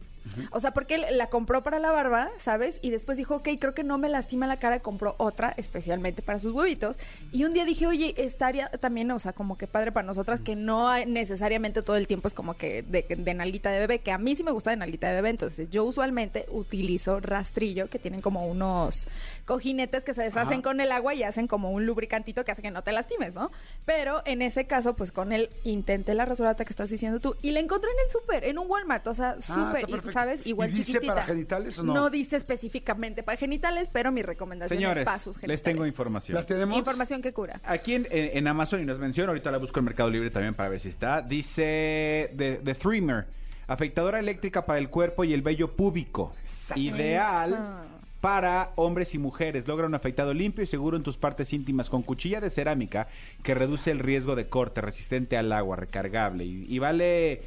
[0.51, 2.79] O sea, porque él la compró para la barba, ¿sabes?
[2.81, 6.39] Y después dijo, ok, creo que no me lastima la cara, compró otra especialmente para
[6.39, 6.97] sus huevitos.
[7.31, 10.55] Y un día dije, oye, estaría también, o sea, como que padre para nosotras, que
[10.55, 14.11] no hay- necesariamente todo el tiempo es como que de, de nalguita de bebé, que
[14.11, 15.29] a mí sí me gusta de nalguita de bebé.
[15.29, 19.07] Entonces, yo usualmente utilizo rastrillo, que tienen como unos
[19.45, 20.61] cojinetes que se deshacen Ajá.
[20.61, 23.51] con el agua y hacen como un lubricantito que hace que no te lastimes, ¿no?
[23.85, 27.51] Pero en ese caso, pues con él intenté la rasurata que estás diciendo tú y
[27.51, 30.12] la encontré en el súper, en un Walmart, o sea, súper, Ah, y, perfecto.
[30.13, 30.41] ¿Sabes?
[30.45, 31.13] Igual ¿Y dice chiquitita.
[31.15, 31.93] para genitales o no?
[31.93, 35.59] No dice específicamente para genitales, pero mi recomendación Señores, es para sus genitales.
[35.59, 36.35] les tengo información.
[36.35, 36.77] ¿La tenemos?
[36.77, 37.59] Información que cura.
[37.65, 40.53] Aquí en, en- en Amazon, y nos menciona, ahorita la busco en Mercado Libre también
[40.53, 43.25] para ver si está, dice The, The Trimmer,
[43.67, 46.35] afeitadora eléctrica para el cuerpo y el vello púbico.
[46.75, 48.03] Ideal Eso.
[48.21, 49.67] para hombres y mujeres.
[49.67, 53.07] Logra un afeitado limpio y seguro en tus partes íntimas con cuchilla de cerámica
[53.41, 56.45] que reduce el riesgo de corte, resistente al agua, recargable.
[56.45, 57.41] Y, y vale...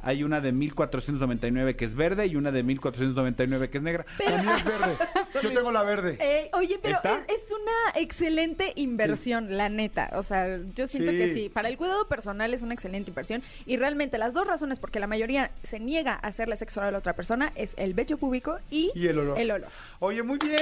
[0.00, 4.06] Hay una de 1499 que es verde y una de 1499 que es negra.
[4.24, 4.96] La mía es verde.
[5.42, 6.16] Yo tengo la verde.
[6.20, 10.10] Eh, oye, pero es, es una excelente inversión, la neta.
[10.14, 11.18] O sea, yo siento Sí.
[11.18, 11.48] que sí.
[11.48, 13.42] Para el cuidado personal es una excelente inversión.
[13.66, 16.92] Y realmente las dos razones porque la mayoría se niega a hacerle sexo oral a
[16.92, 19.38] la otra persona es el vello púbico y, Y el olor.
[19.38, 19.68] El olor.
[20.00, 20.60] Oye, muy bien.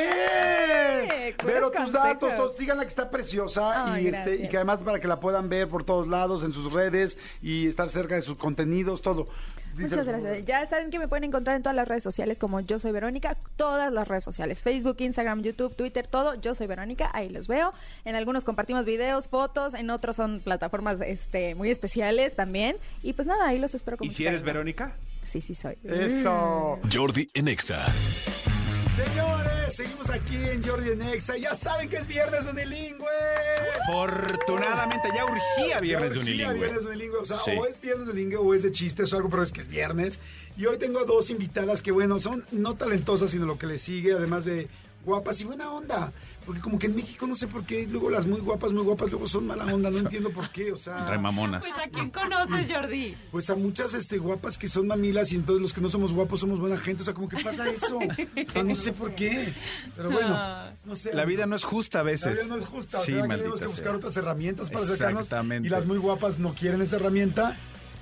[1.36, 4.80] puros Pero tus datos, todos, síganla que está preciosa Ay, y este y que además
[4.80, 8.22] para que la puedan ver por todos lados en sus redes y estar cerca de
[8.22, 9.25] sus contenidos, todo.
[9.76, 10.44] Muchas gracias.
[10.44, 13.36] Ya saben que me pueden encontrar en todas las redes sociales como Yo Soy Verónica,
[13.56, 16.34] todas las redes sociales, Facebook, Instagram, YouTube, Twitter, todo.
[16.40, 17.72] Yo Soy Verónica, ahí los veo.
[18.04, 22.76] En algunos compartimos videos, fotos, en otros son plataformas este, muy especiales también.
[23.02, 24.42] Y pues nada, ahí los espero con ¿Y si eres.
[24.42, 24.96] Verónica?
[25.22, 25.76] Sí, sí soy.
[25.84, 26.78] Eso.
[26.92, 27.86] Jordi en Exa.
[28.96, 31.36] Señores, seguimos aquí en Jordi en Exa.
[31.36, 33.06] Ya saben que es viernes unilingüe.
[33.86, 36.54] Afortunadamente ya urgía viernes Ya urgía unilingüe.
[36.66, 37.18] Viernes unilingüe.
[37.18, 37.50] O sea, Sí.
[37.58, 40.20] o es viernes unilingüe o es de chistes o algo, pero es que es viernes.
[40.56, 44.14] Y hoy tengo dos invitadas que, bueno, son no talentosas, sino lo que les sigue,
[44.14, 44.68] además de
[45.04, 46.12] guapas y buena onda.
[46.46, 49.10] Porque como que en México no sé por qué, luego las muy guapas, muy guapas,
[49.10, 51.10] luego son mala onda, no entiendo por qué, o sea...
[51.10, 51.66] Remamonas.
[51.66, 53.16] Pues a quién conoces, Jordi.
[53.32, 56.38] Pues a muchas este, guapas que son mamilas y entonces los que no somos guapos
[56.40, 57.98] somos buena gente, o sea, como que pasa eso.
[57.98, 59.52] O sea, no sé por qué.
[59.96, 60.38] Pero bueno,
[60.84, 61.12] no sé.
[61.12, 62.32] La vida no es justa a La veces.
[62.34, 63.22] vida no es justa, Sí, ¿verdad?
[63.24, 63.96] que maldita tenemos que buscar sea.
[63.96, 65.22] otras herramientas para sacarnos.
[65.22, 65.66] Exactamente.
[65.66, 67.56] Y las muy guapas no quieren esa herramienta.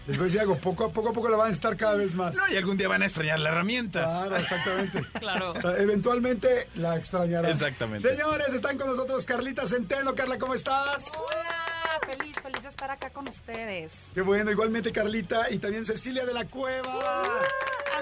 [0.07, 1.95] Les voy a decir algo, poco a poco, a poco la van a necesitar cada
[1.95, 2.37] vez más.
[2.37, 4.03] No, y algún día van a extrañar la herramienta.
[4.03, 5.03] Claro, exactamente.
[5.19, 5.53] Claro.
[5.53, 7.51] O sea, eventualmente la extrañarán.
[7.51, 8.09] Exactamente.
[8.09, 10.15] Señores, están con nosotros Carlita Centeno.
[10.15, 11.05] Carla, ¿cómo estás?
[11.17, 13.93] Hola, feliz, feliz de estar acá con ustedes.
[14.13, 17.23] Qué bueno, igualmente Carlita y también Cecilia de la Cueva.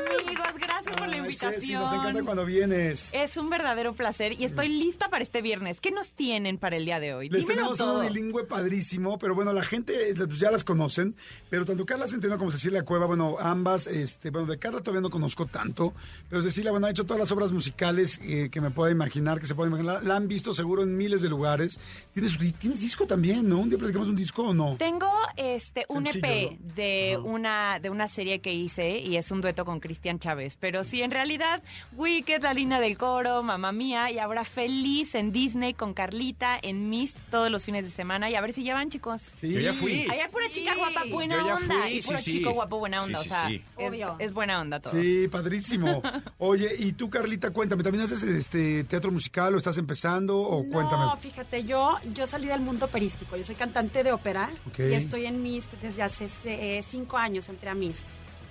[0.07, 1.53] Amigos, gracias por la invitación.
[1.55, 3.11] Ceci, nos encanta cuando vienes.
[3.13, 5.81] Es un verdadero placer y estoy lista para este viernes.
[5.81, 7.29] ¿Qué nos tienen para el día de hoy?
[7.29, 8.01] Les Dímelo tenemos un todo.
[8.03, 11.15] bilingüe padrísimo, pero bueno, la gente eh, pues, ya las conocen,
[11.51, 15.11] pero tanto Carla Centeno como Cecilia Cueva, bueno, ambas, este, bueno, de Carla todavía no
[15.11, 15.93] conozco tanto,
[16.29, 19.47] pero Cecilia, bueno, ha hecho todas las obras musicales eh, que me pueda imaginar, que
[19.47, 21.79] se pueda imaginar, la, la han visto seguro en miles de lugares.
[22.13, 23.59] ¿Tienes, tienes disco también, ¿no?
[23.59, 24.77] Un día platicamos un disco o no?
[24.79, 26.75] Tengo este un Sencillo, EP ¿no?
[26.75, 27.23] de Ajá.
[27.23, 30.57] una de una serie que hice y es un dueto con Cristian Chávez.
[30.61, 31.63] Pero sí, en realidad,
[31.97, 36.89] Wicked, la línea del coro, mamá mía, y ahora feliz en Disney con Carlita, en
[36.91, 38.31] Mist todos los fines de semana.
[38.31, 39.23] Y a ver si ya van, chicos.
[39.37, 39.53] Sí.
[39.53, 40.07] Yo ya fui.
[40.11, 41.83] Hay pura chica guapa, buena Yo ya onda.
[41.83, 42.33] fui, y puro sí, sí.
[42.39, 43.19] chico guapo, buena Sí, onda.
[43.49, 44.93] sí, o sea, es, buena onda todo.
[45.01, 46.03] Sí, padrísimo.
[46.39, 51.05] Oye, y tú, Carlita, cuéntame, ¿también haces este teatro musical o estás empezando o cuéntame?
[51.05, 53.37] No, fíjate, yo, yo salí del mundo operístico.
[53.37, 57.71] Yo soy cantante de ópera y estoy en Mist desde hace eh, cinco años, entré
[57.71, 58.03] a Mist.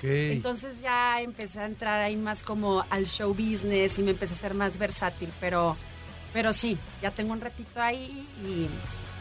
[0.04, 4.38] Entonces ya empecé a entrar ahí más como al show business y me empecé a
[4.38, 5.78] ser más versátil, pero,
[6.34, 8.68] pero sí, ya tengo un ratito ahí y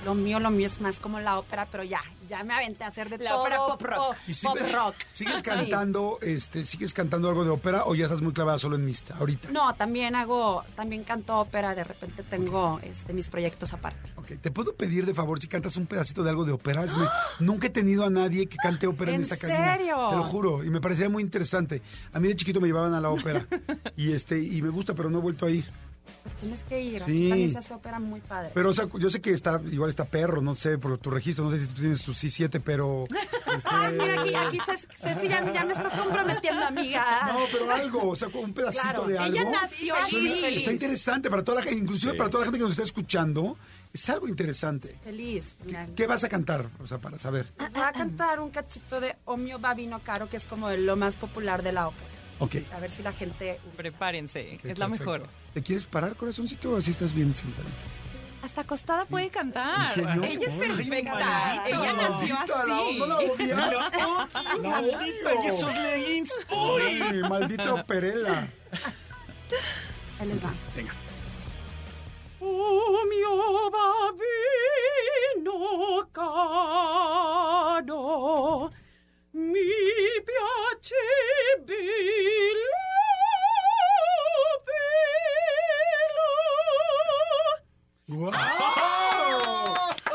[0.04, 2.88] lo mío, lo mío es más como la ópera, pero ya, ya me aventé a
[2.88, 3.40] hacer de La todo.
[3.42, 4.16] ópera pop rock.
[4.26, 4.94] ¿Y pop sigues, rock.
[5.10, 5.42] sigues Sí.
[5.42, 9.14] cantando, este, sigues cantando algo de ópera o ya estás muy clavada solo en Mista
[9.18, 9.50] ahorita?
[9.50, 14.10] No, también hago, también canto ópera, de repente tengo este, mis proyectos aparte.
[14.16, 16.84] Ok, ¿te puedo pedir de favor si cantas un pedacito de algo de ópera?
[16.84, 17.08] Es muy-
[17.40, 19.76] Nunca he tenido a nadie que cante ópera en, ¿En esta cabina.
[19.76, 20.08] serio?
[20.10, 21.82] Te lo juro, y me parecía muy interesante.
[22.12, 23.46] A mí de chiquito me llevaban a la ópera
[23.96, 25.64] y este y me gusta, pero no he vuelto a ir.
[26.22, 27.10] Pues tienes que ir, Sí.
[27.12, 28.50] aquí también se hace ópera muy padre.
[28.52, 31.44] Pero o sea, yo sé que está igual está perro, no sé por tu registro,
[31.44, 33.04] no sé si tú tienes tu C7, pero
[33.56, 37.04] este, Ay, mira, aquí, aquí Ceci, Ceci, ya, ya me estás comprometiendo, amiga.
[37.32, 39.06] No, pero algo, o sea, un pedacito Claro.
[39.06, 39.38] de algo.
[39.40, 40.56] Ella nació Suena- así.
[40.56, 42.18] Está interesante para toda la gente, inclusive Sí.
[42.18, 43.56] para toda la gente que nos está escuchando,
[43.92, 44.96] es algo interesante.
[45.02, 45.56] Feliz.
[45.64, 45.86] Mira.
[45.96, 46.66] ¿Qué vas a cantar?
[46.82, 47.46] O sea, para saber.
[47.56, 50.96] Pues voy a cantar un cachito de O mio babino caro, que es como lo
[50.96, 52.06] más popular de la ópera.
[52.40, 52.56] Ok.
[52.74, 53.60] A ver si la gente...
[53.76, 55.12] Prepárense, ok, es la perfecto.
[55.12, 55.28] mejor.
[55.54, 57.68] ¿Te quieres parar, corazoncito, o así estás bien sentada?
[58.42, 59.86] Hasta acostada puede cantar.
[59.98, 60.24] ¿En serio?
[60.24, 61.66] Ella es Ay, perfecta.
[61.68, 62.98] Ella nació Maldita, la- así.
[62.98, 63.58] ¿No la odias?
[64.62, 66.32] Maldita, y esos leggings.
[66.50, 67.20] ¡Uy!
[67.28, 68.48] Maldita operela.
[70.18, 70.54] Ahí les va.
[70.74, 70.92] Venga.
[72.40, 73.70] O mio
[75.44, 76.08] babino
[77.80, 78.70] caro,
[79.34, 79.60] mi
[80.26, 80.69] piace
[88.06, 88.32] ¡Guau!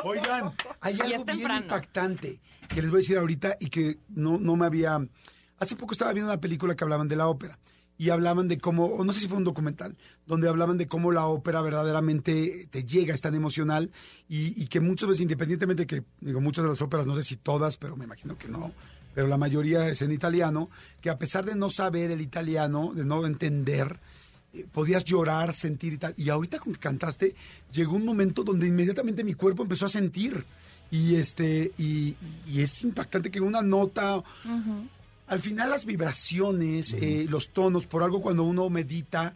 [0.04, 1.62] Oigan, hay algo bien temprano.
[1.66, 5.00] impactante que les voy a decir ahorita y que no, no me había...
[5.58, 7.58] Hace poco estaba viendo una película que hablaban de la ópera
[7.98, 11.12] y hablaban de cómo, o no sé si fue un documental, donde hablaban de cómo
[11.12, 13.92] la ópera verdaderamente te llega, es tan emocional
[14.28, 17.24] y, y que muchas veces, independientemente de que, digo, muchas de las óperas, no sé
[17.24, 18.74] si todas, pero me imagino que no,
[19.16, 20.70] pero la mayoría es en italiano,
[21.02, 23.98] que a pesar de no saber el italiano, de no entender,
[24.54, 26.14] eh, podías llorar, sentir y tal.
[26.18, 27.34] Y ahorita con que cantaste,
[27.72, 30.44] llegó un momento donde inmediatamente mi cuerpo empezó a sentir.
[30.92, 34.22] Y este, y, y es impactante que una nota.
[35.28, 39.34] Al final las vibraciones, eh, los tonos, por algo cuando uno medita,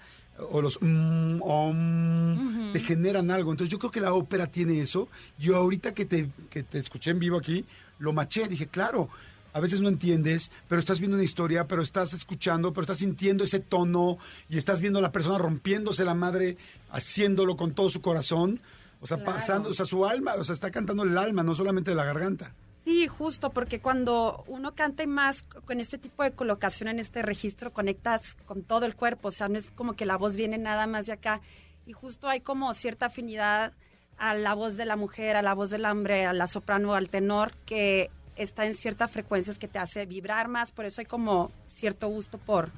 [0.52, 3.52] o los mm, om, te generan algo.
[3.52, 5.08] Entonces yo creo que la ópera tiene eso.
[5.38, 7.66] Yo ahorita que te, que te escuché en vivo aquí,
[7.98, 9.10] lo maché, dije, claro,
[9.54, 13.44] a veces no entiendes, pero estás viendo una historia, pero estás escuchando, pero estás sintiendo
[13.44, 14.18] ese tono
[14.50, 16.58] y estás viendo a la persona rompiéndose la madre,
[16.92, 18.60] haciéndolo con todo su corazón.
[19.02, 19.32] O sea, Claro.
[19.34, 22.54] pasando, o sea, su alma, o sea, está cantando el alma, no solamente la garganta.
[22.84, 27.22] Sí, justo, porque cuando uno canta y más con este tipo de colocación en este
[27.22, 30.58] registro, conectas con todo el cuerpo, o sea, no es como que la voz viene
[30.58, 31.42] nada más de acá,
[31.86, 33.74] y justo hay como cierta afinidad
[34.18, 37.10] a la voz de la mujer, a la voz del hombre, a la soprano, al
[37.10, 41.52] tenor, que está en ciertas frecuencias que te hace vibrar más, por eso hay como
[41.68, 42.70] cierto gusto por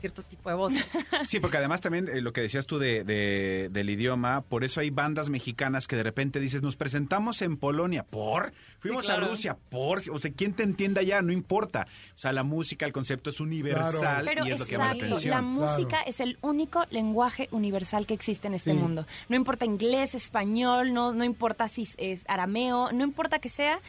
[0.00, 0.84] cierto tipo de voces.
[1.26, 4.78] Sí, porque además también eh, lo que decías tú de, de- del idioma, por eso
[4.78, 8.52] hay bandas mexicanas que de repente dices, nos presentamos en Polonia, ¿por?
[8.78, 9.26] Fuimos claro.
[9.26, 10.00] a Rusia, ¿por?
[10.12, 11.20] O sea, ¿quién te entienda ya?
[11.20, 11.88] No importa.
[12.14, 14.24] O sea, la música, el concepto es universal Claro.
[14.24, 15.30] Pero y es lo que llama la atención.
[15.34, 16.04] la música Claro.
[16.06, 18.76] es el único lenguaje universal que existe en este Sí.
[18.76, 19.04] mundo.
[19.28, 23.80] No importa inglés, español, no, no importa si es arameo, no importa que sea,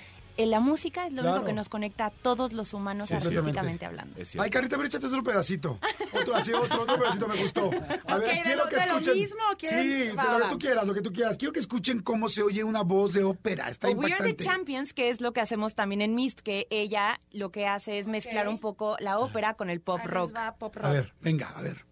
[0.45, 1.38] la música es lo Claro.
[1.38, 4.19] único que nos conecta a todos los humanos Sí, artísticamente hablando.
[4.39, 5.80] Ay, Carita, pero échate otro pedacito.
[6.13, 7.65] Otro, así, otro, otro pedacito me gustó.
[8.08, 9.13] A ver, Ok, ¿de quiero lo- que de lo escuchen.
[9.15, 11.38] mismo Sí, Va, lo que tú quieras, lo que tú quieras.
[11.38, 13.69] Quiero que escuchen cómo se oye una voz de ópera.
[13.69, 14.43] Está O We Are the.
[14.43, 18.08] Champions, que es lo que hacemos también en Mist, que ella lo que hace es
[18.08, 20.36] mezclar un poco la ópera con el pop rock.
[20.36, 20.86] va pop rock.
[20.86, 21.86] A ver, venga, a ver.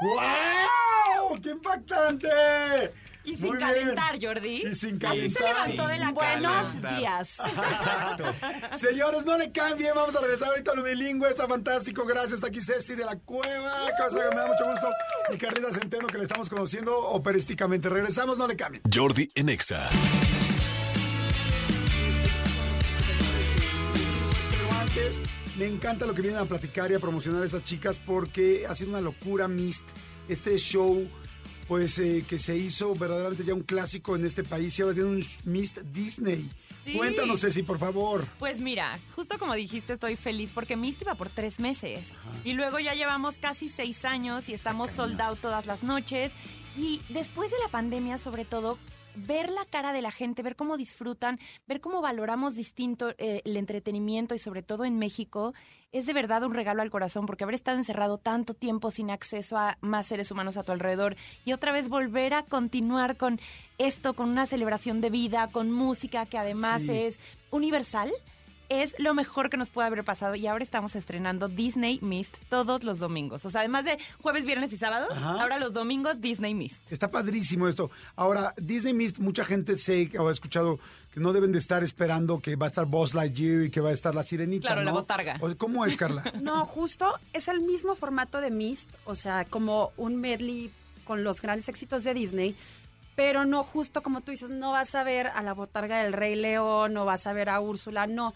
[0.00, 1.40] ¡Wow!
[1.42, 2.28] ¡Qué impactante!
[3.22, 4.18] Y sin calentar.
[4.20, 4.62] Jordi.
[4.66, 5.42] Y sin calentar.
[5.42, 7.36] Así se levantó de la Buenos días.
[7.38, 8.34] Exacto.
[8.76, 9.92] Señores, no le cambien.
[9.94, 11.28] Vamos a regresar ahorita a lo bilingüe.
[11.28, 12.06] Está fantástico.
[12.06, 12.34] Gracias.
[12.34, 13.72] Está aquí Ceci de la Cueva.
[13.98, 14.88] Cosa que me da mucho gusto.
[15.32, 17.88] Y Carlita Centeno, que le estamos conociendo operísticamente.
[17.88, 18.82] Regresamos, no le cambien.
[18.92, 19.90] Jordi en Exa
[25.60, 28.92] me encanta lo que vienen a platicar y a promocionar estas chicas porque ha sido
[28.92, 29.84] una locura Mist.
[30.26, 31.06] Este show,
[31.68, 35.10] pues eh, que se hizo verdaderamente ya un clásico en este país y ahora tiene
[35.10, 36.50] un Mist Disney.
[36.86, 36.94] Sí.
[36.94, 38.26] Cuéntanos, Ceci, por favor.
[38.38, 42.06] Pues mira, justo como dijiste, estoy feliz porque Misty va por tres meses.
[42.42, 46.32] Y luego ya llevamos casi seis años y estamos sold out todas las noches.
[46.74, 48.78] Y después de la pandemia, sobre todo,
[49.14, 53.56] ver la cara de la gente, ver cómo disfrutan, ver cómo valoramos distinto eh, el
[53.56, 55.54] entretenimiento y sobre todo en México,
[55.92, 59.56] es de verdad un regalo al corazón porque haber estado encerrado tanto tiempo sin acceso
[59.58, 63.40] a más seres humanos a tu alrededor y otra vez volver a continuar con
[63.78, 66.92] esto, con una celebración de vida, con música que además Sí.
[66.92, 68.10] es universal.
[68.70, 72.84] Es lo mejor que nos puede haber pasado y ahora estamos estrenando Disney Mist todos
[72.84, 73.44] los domingos.
[73.44, 75.42] O sea, además de jueves, viernes y sábados, Ajá.
[75.42, 76.76] ahora los domingos Disney Mist.
[76.90, 77.90] Está padrísimo esto.
[78.14, 80.78] Ahora, Disney Mist, mucha gente sé o ha escuchado
[81.12, 83.88] que no deben de estar esperando que va a estar Buzz Lightyear y que va
[83.90, 84.68] a estar la sirenita.
[84.68, 84.98] Claro, la ¿no?
[84.98, 85.36] botarga.
[85.40, 86.22] O- ¿Cómo es, Carla?
[86.40, 90.70] No, justo es el mismo formato de Mist, o sea, como un medley
[91.02, 92.54] con los grandes éxitos de Disney,
[93.16, 96.36] pero no justo como tú dices, no vas a ver a la botarga del Rey
[96.36, 98.32] León, no vas a ver a Úrsula, no.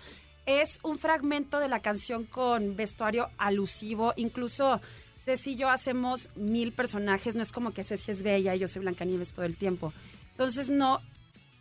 [0.47, 4.81] Es un fragmento de la canción con vestuario alusivo, incluso
[5.25, 8.69] Ceci y yo hacemos mil personajes, no es como que Ceci es bella y yo
[8.69, 9.93] soy Blancanieves todo el tiempo.
[10.33, 11.01] Entonces no,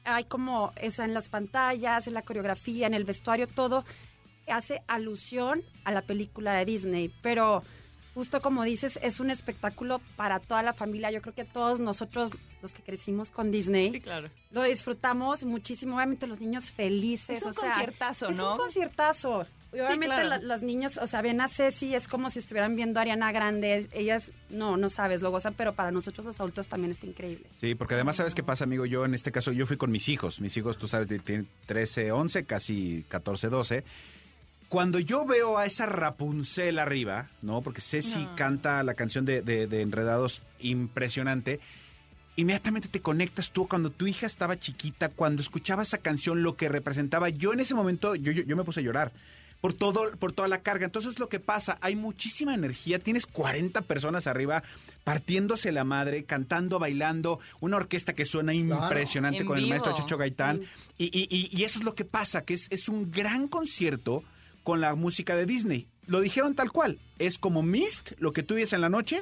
[0.03, 3.85] hay como esa en las pantallas, en la coreografía, en el vestuario, todo
[4.47, 7.63] hace alusión a la película de Disney, pero
[8.13, 11.11] justo como dices, es un espectáculo para toda la familia.
[11.11, 14.29] Yo creo que todos nosotros, los que crecimos con Disney, claro.
[14.51, 15.95] lo disfrutamos muchísimo.
[15.95, 17.37] Obviamente los niños felices.
[17.37, 18.51] Es un o sea, conciertazo, es ¿no?
[18.53, 19.45] un conciertazo.
[19.71, 20.29] Y obviamente claro.
[20.29, 23.31] la- las niñas, o sea, ven a Ceci, es como si estuvieran viendo a Ariana
[23.31, 23.89] Grande.
[23.93, 27.47] Ellas, no, no sabes, lo gozan, pero para nosotros los adultos también está increíble.
[27.59, 28.85] Sí, porque además, ¿sabes qué pasa, amigo?
[28.85, 30.39] Yo en este caso, yo fui con mis hijos.
[30.41, 33.83] Mis hijos, tú sabes, tienen 13, 11, casi 14, 12.
[34.73, 37.61] Cuando yo veo a esa Rapunzel arriba, ¿no?
[37.61, 38.35] Porque Ceci No.
[38.35, 41.59] canta la canción de, de- de Enredados impresionante.
[42.37, 46.69] Inmediatamente te conectas tú cuando tu hija estaba chiquita, cuando escuchaba esa canción, lo que
[46.69, 47.29] representaba.
[47.29, 49.11] Yo en ese momento, yo, yo, yo me puse a llorar
[49.61, 50.85] por todo, por toda la carga.
[50.85, 54.63] Entonces lo que pasa, hay muchísima energía, tienes 40 personas arriba
[55.03, 60.17] partiéndose la madre, cantando, bailando, una orquesta que suena impresionante En con el maestro Chucho
[60.17, 60.61] Gaitán.
[60.97, 64.23] Y, y- y- y eso es lo que pasa, que es, es un gran concierto
[64.63, 65.87] con la música de Disney.
[66.07, 69.21] Lo dijeron tal cual, es como Mist, lo que tú vives en la noche,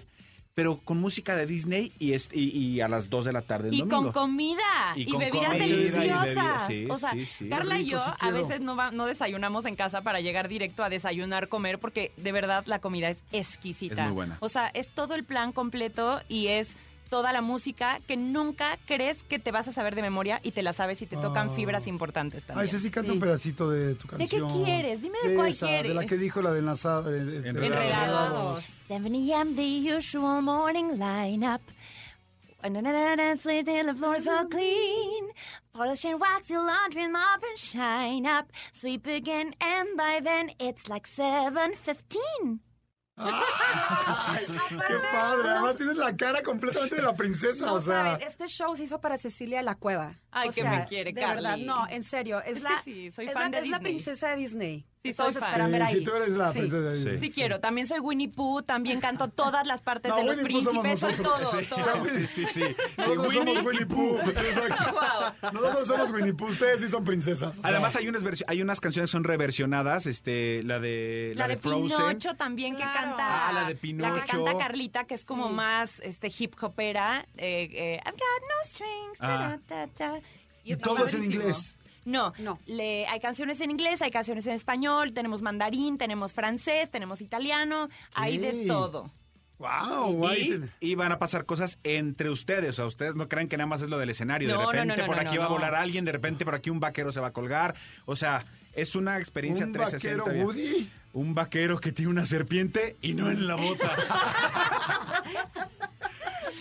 [0.53, 3.69] pero con música de Disney y, es- y, y a las 2 de la tarde
[3.69, 4.03] el Y domingo.
[4.03, 4.61] con comida
[4.95, 6.25] Y y, con bebidas comida y deliciosas.
[6.25, 7.49] bebidas, sí, o sea, sí, sí.
[7.49, 10.89] Carla y yo a veces no, va- no desayunamos en casa para llegar directo a
[10.89, 14.01] desayunar, comer, porque de verdad la comida es exquisita.
[14.01, 14.37] Es muy buena.
[14.41, 16.75] O sea, es todo el plan completo y es
[17.11, 20.63] toda la música que nunca crees que te vas a saber de memoria y te
[20.63, 21.53] la sabes y te tocan Oh.
[21.53, 22.63] fibras importantes también.
[22.65, 23.17] Ay, Ceci, canta Sí.
[23.17, 24.63] un pedacito de tu ¿De qué canción.
[24.63, 25.01] quieres?
[25.01, 26.09] Dime de cuál esa, De la quieres.
[26.09, 27.01] que dijo la de enlazada.
[27.03, 28.63] de- de- Enredados.
[28.87, 29.55] 7 a.m.
[29.55, 31.61] the usual morning lineup.
[32.63, 35.25] Sleep till the floor's all clean.
[35.73, 38.45] Polish and wax your laundry and mop and shine up.
[38.71, 42.59] Sweep again, and by then it's like 7.15.
[43.23, 45.49] Ay, ¡Qué padre!
[45.49, 48.03] Además tienes la cara completamente de la princesa, No o sea...
[48.03, 50.13] saben, este show se hizo para Cecilia de la Cueva.
[50.31, 51.35] Ay, O que sea, me quiere, de Carly.
[51.43, 53.79] verdad, no, en serio, es, Es la, sí, soy es fan la, de es la
[53.79, 54.85] princesa de Disney.
[55.03, 55.49] Sí, que todos soy fan.
[55.49, 55.99] esperan ver Sí, ahí.
[55.99, 56.59] sí, tú eres la Sí.
[56.59, 57.03] princesa de Sí.
[57.09, 57.17] Disney.
[57.29, 60.51] Sí quiero, también soy Winnie Pooh, también canto todas las partes No, de los Winnie
[60.53, 61.25] Pooh somos príncipes, soy
[61.65, 62.05] todo, todo.
[62.05, 62.63] Sí, sí, sí.
[62.97, 64.17] Nosotros Sí, somos Winnie Pooh.
[64.25, 64.83] Sí, exacto.
[65.41, 65.51] Wow.
[65.53, 67.57] Nosotros somos Winnie Pooh, ustedes sí son princesas.
[67.57, 67.71] o sea.
[67.71, 71.47] Además hay unas versi- hay unas canciones que son reversionadas, este, la de la, La
[71.47, 71.87] de, Frozen.
[71.97, 72.99] Pinocho también que Claro.
[72.99, 73.49] canta.
[73.49, 74.13] Ah, la de La Pinocho.
[74.13, 75.53] que canta Carlita, que es como Sí.
[75.55, 77.25] más este hip hopera.
[77.37, 79.17] Eh, eh, I've got no strings.
[79.19, 79.57] Ah.
[79.67, 80.19] ta, ta, ta.
[80.63, 81.75] Y está todo es en inglés.
[82.05, 82.59] No, No.
[82.65, 87.89] Le, hay canciones en inglés, hay canciones en español, tenemos mandarín, tenemos francés, tenemos italiano,
[88.13, 89.11] hay de todo.
[89.59, 90.13] ¡Wow!
[90.13, 90.59] guay.
[90.79, 92.71] Y, y van a pasar cosas entre ustedes.
[92.71, 94.47] O sea, ustedes no crean que nada más es lo del escenario.
[94.47, 96.11] de No, no, repente no, no, por no, aquí no, va a volar alguien, de
[96.11, 97.75] repente por aquí un vaquero se va a colgar.
[98.05, 98.43] O sea,
[98.73, 100.23] es una experiencia ¿Un 360.
[100.25, 100.45] vaquero.
[100.47, 100.89] Woody?
[101.13, 103.91] Un vaquero que tiene una serpiente y no en la bota.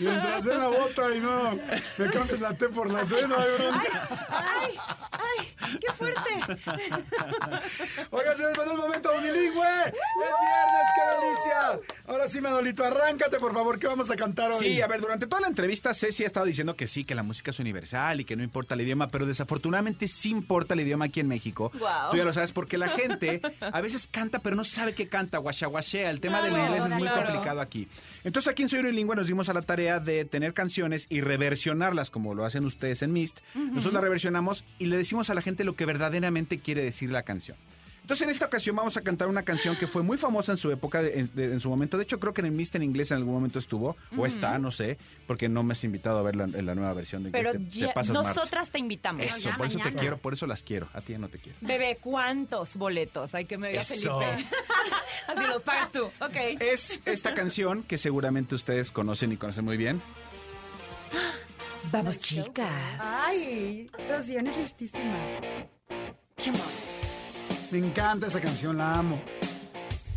[0.01, 1.59] Mientras en la bota y no
[1.97, 4.09] me cambies la T por la C, no hay bronca.
[4.29, 4.77] ¡Ay!
[5.11, 5.77] ¡Ay!
[5.79, 6.29] ¡Qué fuerte!
[8.09, 9.67] Oigan, se nos un momento unilingüe.
[9.85, 9.93] Es
[10.41, 11.79] viernes, qué delicia.
[12.07, 14.59] Ahora sí, Manolito, arráncate, por favor, ¿qué vamos a cantar hoy?
[14.59, 17.23] Sí, a ver, durante toda la entrevista Ceci ha estado diciendo que sí, que la
[17.23, 21.05] música es universal y que no importa el idioma, pero desafortunadamente sí importa el idioma
[21.05, 21.71] aquí en México.
[21.77, 22.11] Guau.
[22.11, 25.37] Tú ya lo sabes, porque la gente a veces canta, pero no sabe qué canta,
[25.37, 26.09] guachaguachea.
[26.09, 27.23] El tema del inglés es muy claro.
[27.23, 27.87] complicado aquí.
[28.23, 32.09] Entonces aquí en Soy Unilingüe nos dimos a la tarea de tener canciones y reversionarlas,
[32.09, 33.39] como lo hacen ustedes en Mist.
[33.55, 37.23] Nosotros las reversionamos y le decimos a la gente lo que verdaderamente quiere decir la
[37.23, 37.57] canción.
[38.01, 40.69] Entonces, en esta ocasión vamos a cantar una canción que fue muy famosa en su
[40.71, 41.97] época, de- en, de- en su momento.
[41.97, 44.57] De hecho, creo que en el Mister en inglés en algún momento estuvo, o está,
[44.59, 44.97] no sé,
[45.27, 47.47] porque no me has invitado a verla en la nueva versión de inglés.
[47.51, 48.33] Pero Te- te ya- pasas, Marta.
[48.33, 49.23] nosotras te invitamos.
[49.25, 50.89] Eso, ya por eso te quiero, por eso las quiero.
[50.93, 51.57] A ti ya no te quiero.
[51.61, 53.33] Bebé, ¿cuántos boletos?
[53.35, 54.19] Hay que me diga Eso.
[54.19, 54.45] Felipe.
[55.27, 56.05] Así los pagas tú.
[56.19, 56.35] Ok.
[56.59, 60.01] Es esta canción que seguramente ustedes conocen y conocen muy bien.
[61.91, 62.99] Vamos, chicas.
[62.99, 65.15] Ay, Rocío, necesitísima.
[67.71, 69.19] Me encanta esa canción, la amo.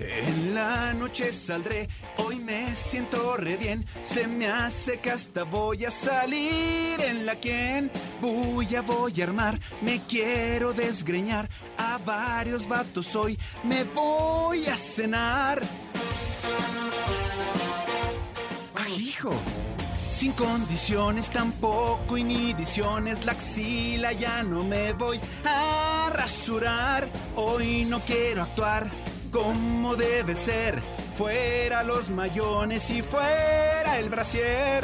[0.01, 3.85] En la noche saldré, hoy me siento re bien.
[4.03, 9.25] Se me hace que hasta voy a salir en la quien voy a voy a
[9.25, 9.61] armar.
[9.83, 13.39] Me quiero desgreñar a varios vatos hoy.
[13.63, 15.63] Me voy a cenar.
[18.75, 19.33] Ay, hijo.
[20.25, 27.07] Sin condiciones, tampoco inhibiciones, la axila ya no me voy a rasurar.
[27.37, 28.89] Hoy no quiero actuar
[29.31, 30.83] como debe ser.
[31.19, 34.83] Fuera los mayones y fuera el brasier.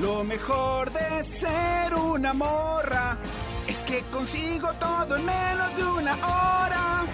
[0.00, 3.18] Lo mejor de ser una morra
[3.68, 7.04] es que consigo todo en menos de una hora.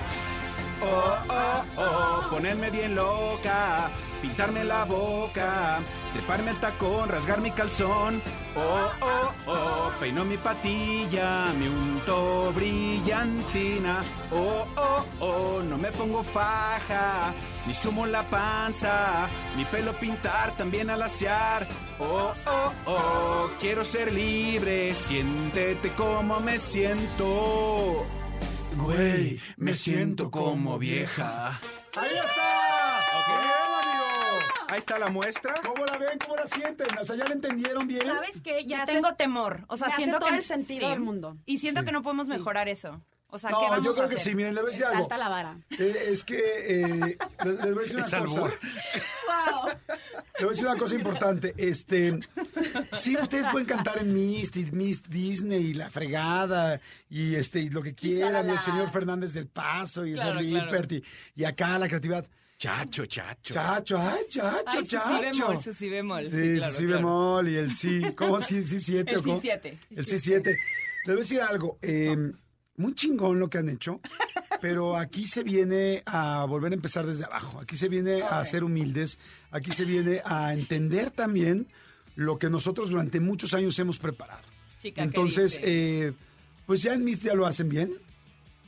[0.83, 3.91] Oh, oh, oh, ponerme bien loca,
[4.23, 5.81] pintarme la boca,
[6.13, 8.23] treparme el tacón, rasgar mi calzón.
[8.57, 14.03] Oh, oh, oh, peino mi patilla, me unto brillantina.
[14.33, 17.35] Oh, oh, oh, no me pongo faja,
[17.67, 21.67] ni sumo la panza, mi pelo pintar también al asear.
[21.99, 28.07] Oh, oh, oh, quiero ser libre, siéntete como me siento.
[28.77, 31.61] Güey, me siento como vieja.
[31.97, 32.56] ¡Ahí está!
[34.69, 35.55] Ahí está la muestra.
[35.65, 36.19] ¿Cómo la ven?
[36.19, 36.87] ¿Cómo la sienten?
[36.99, 38.07] O sea, ¿ya la entendieron bien?
[38.07, 38.65] ¿Sabes qué?
[38.67, 39.65] Ya Me hace- tengo temor.
[39.69, 41.37] O sea, me hace siento todo que el sentido del mundo.
[41.47, 41.87] Y siento Sí.
[41.87, 43.01] que no podemos mejorar eso.
[43.29, 44.35] O sea, ¿qué No, vamos yo creo a que sí.
[44.37, 45.03] Miren, les voy a decir algo.
[45.03, 45.59] alta la vara.
[45.79, 48.17] Eh, es que eh, les, les voy a decir una ¿Es cosa.
[48.19, 48.59] albur?
[50.35, 51.55] Les voy a decir una cosa importante.
[51.57, 52.21] Este,
[52.93, 57.69] sí, ustedes pueden cantar en Mist y Mist Disney y la fregada y este y
[57.71, 60.47] lo que quieran y el señor Fernández del Paso y el señor claro.
[60.67, 61.03] Lippert y,
[61.35, 62.27] y acá la creatividad.
[62.59, 63.53] Chacho, chacho.
[63.55, 65.03] Chacho, ay, chacho, Ay, su chacho.
[65.19, 66.23] si bemol, su si bemol.
[66.25, 66.97] Sí, Sí, claro, sí, sí claro.
[66.99, 68.03] bemol y el sí.
[68.17, 69.11] ¿Cómo sí, sí, siete?
[69.13, 69.35] El o cómo?
[69.37, 69.79] sí siete.
[69.91, 70.51] El sí, siete.
[71.05, 71.79] Les voy a decir algo.
[71.83, 72.17] eh,
[72.79, 74.01] muy chingón lo que han hecho,
[74.61, 77.59] pero aquí se viene a volver a empezar desde abajo.
[77.61, 79.19] Aquí se viene a ser humildes.
[79.51, 81.69] Aquí se viene a entender también
[82.17, 84.43] lo que nosotros durante muchos años hemos preparado.
[84.79, 86.13] Chica, ¿qué Entonces, eh,
[86.67, 87.95] pues ya en Mist ya lo hacen bien,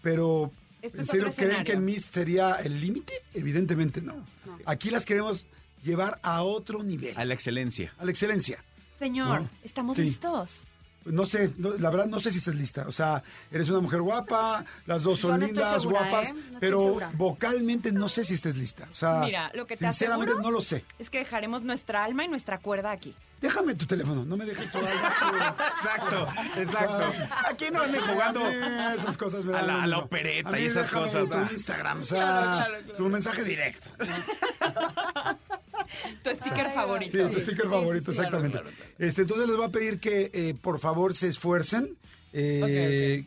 [0.03, 0.53] pero
[0.83, 3.13] Este ¿en es serio creen que en Mist sería el límite?
[3.35, 4.25] Evidentemente no.
[4.65, 5.47] Aquí las queremos
[5.83, 7.93] llevar a otro nivel, A la excelencia.
[7.99, 8.63] a la excelencia.
[8.99, 9.51] Señor, No.
[9.65, 10.03] ¿estamos Sí.
[10.03, 10.67] listos?
[11.11, 12.85] No sé, no- la verdad no sé si estás lista.
[12.89, 16.35] O sea, eres una mujer guapa, las dos son no lindas, segura, guapas, ¿eh?
[16.53, 18.87] No pero vocalmente no sé si estés lista.
[18.91, 20.85] O sea, Mira, lo que te sinceramente no lo sé.
[20.99, 23.15] Es que dejaremos nuestra alma y nuestra cuerda aquí.
[23.41, 24.91] Déjame tu teléfono, no me dejes tu alma.
[25.77, 27.05] Exacto, exacto.
[27.49, 30.65] Aquí no anden jugando esas cosas me a la, a la opereta A mí y
[30.65, 31.29] esas cosas.
[31.29, 31.55] Tu.
[31.55, 32.97] Instagram, o sea, Claro, claro, claro.
[32.97, 33.91] tu mensaje directo.
[36.23, 37.11] Tu sticker favorito.
[37.13, 38.59] Sí, tu sticker Sí, favorito, sí, exactamente.
[38.59, 41.97] claro, claro, Este, entonces les voy a pedir que eh, por favor se esfuercen.
[42.33, 43.25] Eh,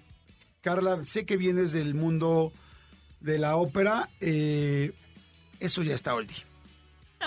[0.62, 2.51] Carla, sé que vienes del mundo
[3.20, 4.09] de la ópera.
[4.20, 4.91] eh,
[5.59, 6.38] eso ya está oldie.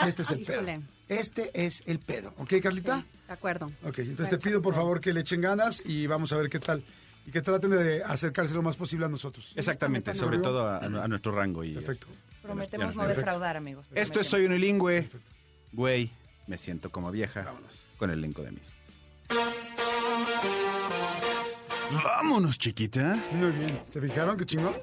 [0.07, 0.63] Este es el pedo.
[1.09, 2.33] Este es el pedo.
[2.39, 3.01] ¿Ok, Carlita?
[3.01, 3.71] Sí, de acuerdo.
[3.85, 6.59] Ok, entonces te pido por favor que le echen ganas y vamos a ver qué
[6.59, 6.83] tal.
[7.27, 9.53] Y que traten de acercarse lo más posible a nosotros.
[9.57, 11.65] Exactamente, sobre todo a, a nuestro rango.
[11.65, 12.07] Y Perfecto.
[12.43, 13.21] Prometemos no Perfecto.
[13.23, 13.87] defraudar, amigos.
[13.95, 14.27] Esto es.
[14.27, 15.09] Soy Unilingüe.
[15.73, 16.11] Güey,
[16.47, 17.83] me siento como vieja Vámonos.
[17.97, 18.75] con el elenco de mis.
[22.05, 23.17] Vámonos, chiquita.
[23.33, 23.81] Muy bien.
[23.91, 24.75] ¿Se fijaron qué chingón?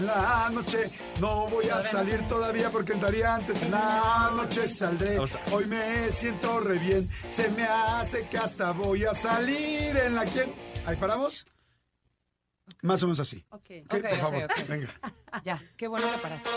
[0.00, 0.90] En la noche
[1.20, 3.62] no voy a salir todavía porque entraría antes.
[3.62, 5.18] En la noche saldré.
[5.52, 7.06] Hoy me siento re bien.
[7.28, 10.54] Se me hace que hasta voy a salir en la quien.
[10.86, 11.46] ¿Ahí paramos?
[12.80, 13.44] Más o menos así.
[13.50, 13.70] Ok.
[13.84, 13.94] ¿Ok?
[13.94, 14.48] Ok, por favor.
[14.68, 14.88] Venga.
[15.44, 16.48] Ya, qué bueno que paraste.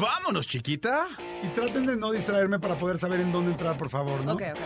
[0.00, 1.06] Vámonos, chiquita.
[1.42, 4.34] Y traten de no distraerme para poder saber en dónde entrar, por favor, ¿no?
[4.34, 4.60] Ok, ok.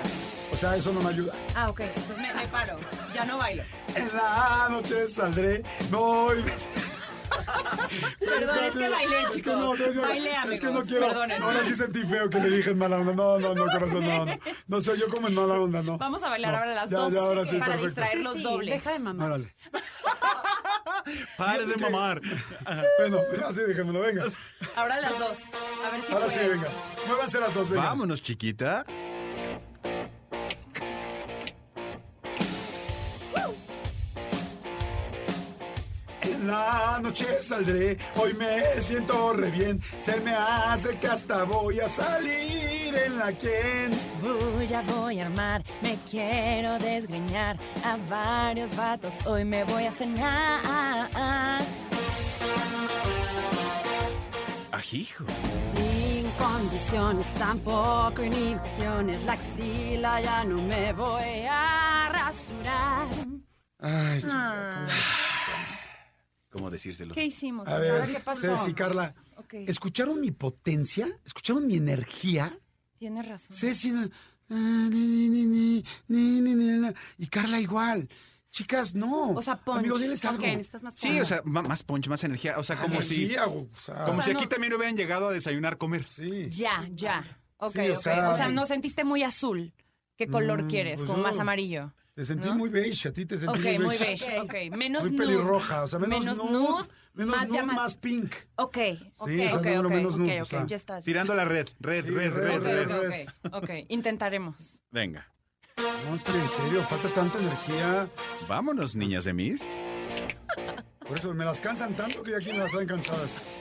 [0.52, 1.32] O sea, eso no me ayuda.
[1.54, 1.82] Ah, ok.
[2.06, 2.76] Pues me, me paro.
[3.22, 3.62] Ya no bailo.
[3.94, 5.62] En la noche saldré.
[5.90, 6.34] No.
[6.34, 6.42] y-
[8.18, 9.54] Perdón, es que bailé, Es que chicos.
[9.56, 11.06] no, no, es- Bailé, Es que no quiero.
[11.08, 11.44] Perdónenme.
[11.44, 13.12] Ahora sí sentí feo que le dije en mala onda.
[13.14, 14.38] No, no, no, corazón, no, no.
[14.66, 15.98] No soy yo como en mala onda, no.
[15.98, 17.86] Vamos a bailar No, ahora las ya, dos Ya, ahora sí, para perfecto.
[17.86, 18.74] distraer los Sí, dobles.
[18.74, 19.26] Deja de mamar.
[19.28, 19.54] Órale.
[21.38, 22.20] Pare de mamar.
[22.98, 24.24] Bueno, así déjamelo, venga.
[24.76, 25.30] Ahora las dos.
[25.86, 26.68] A ver si Ahora sí, venga.
[27.06, 27.84] Muévanse las dos, venga.
[27.84, 28.84] Vámonos, chiquita.
[36.42, 39.80] En la noche saldré, hoy me siento re bien.
[40.00, 43.92] Se me hace que hasta voy a salir en la quien.
[44.20, 49.14] Bulla voy a armar, me quiero desgreñar a varios vatos.
[49.24, 51.62] Hoy me voy a cenar.
[54.72, 55.24] Ajijo.
[55.76, 59.22] Sin condiciones, tampoco inhibiciones.
[59.26, 63.06] La axila ya no me voy a rasurar.
[63.78, 64.86] Ay, chica, Ah,
[66.52, 67.14] ¿Cómo decírselo?
[67.14, 67.66] ¿Qué hicimos?
[67.66, 68.56] A ver, ¿qué pasó?
[68.56, 71.08] Ceci, Carla, Ok, ¿escucharon mi potencia?
[71.24, 72.56] ¿Escucharon mi energía?
[72.98, 73.56] tienes razón.
[73.56, 74.08] Ceci, ni,
[74.50, 76.88] ni, ni, ni, ni, ni, ni.
[77.18, 78.08] y Carla igual.
[78.50, 79.30] Chicas, no.
[79.30, 79.78] O sea, punch.
[79.78, 80.42] Amigos, diles algo.
[80.42, 82.58] Ok, necesitas más Sí, o sea, más punch, más energía.
[82.58, 85.28] O sea, como si, o sea, como O sea, si aquí no- también hubieran llegado
[85.28, 86.04] a desayunar, comer.
[86.04, 86.50] sí.
[86.50, 87.38] Ya, ya.
[87.56, 87.98] Ok, Sí, o ok.
[88.00, 89.72] sea- o sea, no sentiste muy azul.
[90.18, 90.96] ¿Qué color Mm, quieres?
[91.00, 91.94] pues ¿Como yo- más amarillo?
[92.14, 92.54] Te sentí ¿No?
[92.56, 94.40] muy beige, a ti te sentí Ok, muy muy beige.
[94.40, 95.24] Ok, menos Muy nude.
[95.26, 96.84] pelirroja, o sea, menos, nude,
[97.14, 98.34] menos más nude, llama- más pink.
[98.56, 98.76] Ok,
[99.16, 100.66] ok, Sí, o sea, ok, no, lo ok, menos ok, nude, o ok, sea.
[100.66, 101.04] ya estás.
[101.06, 103.28] Tirando la red, red, Sí, red, red, red, red.
[103.52, 104.78] Ok, intentaremos.
[104.90, 105.26] Venga.
[106.06, 108.06] No, es que en serio, falta tanta energía.
[108.46, 109.64] Vámonos, niñas de Mist.
[111.08, 113.58] Por eso me las cansan tanto que ya aquí me las traen cansadas.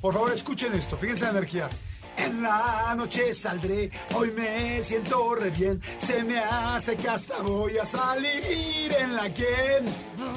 [0.00, 1.68] Por favor, escuchen esto, fíjense la energía.
[2.16, 5.80] En la noche saldré, hoy me siento re bien.
[5.98, 9.84] Se me hace que hasta voy a salir en la quien.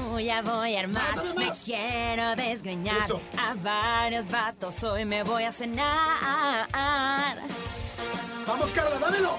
[0.10, 1.62] Voy a, voy a armar, Más, dame me más.
[1.64, 3.22] quiero desgreñar Eso.
[3.40, 4.84] a varios vatos.
[4.84, 6.68] Hoy me voy a cenar.
[8.48, 9.38] Vamos, Carla, dámelo.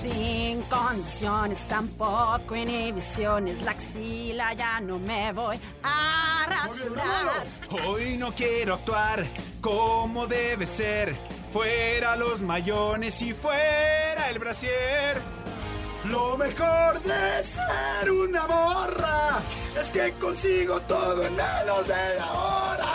[0.00, 3.62] Sin condiciones, tampoco inhibiciones.
[3.62, 7.46] La axila ya no me voy a rasurar.
[7.86, 9.24] Hoy no quiero actuar
[9.60, 11.16] como debe ser.
[11.52, 15.20] Fuera los mayones y fuera el brasier.
[16.10, 19.40] Lo mejor de ser una morra
[19.80, 22.86] es que consigo todo en menos de la hora.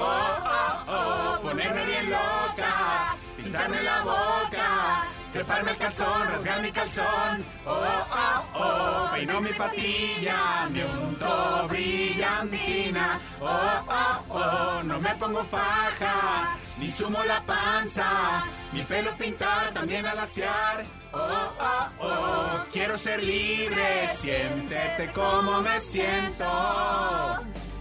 [0.00, 7.44] Oh, ponerme bien loca, pintarme la boca, treparme el calzón, rasgar mi calzón.
[7.66, 13.20] Oh, oh, oh, peino mi patilla, me unto brillantina.
[13.40, 20.06] Oh, oh, oh, no me pongo faja, ni sumo la panza, mi pelo pintar también
[20.06, 20.84] al asear.
[21.12, 27.38] Oh, oh, oh, quiero ser libre, siéntete como me siento.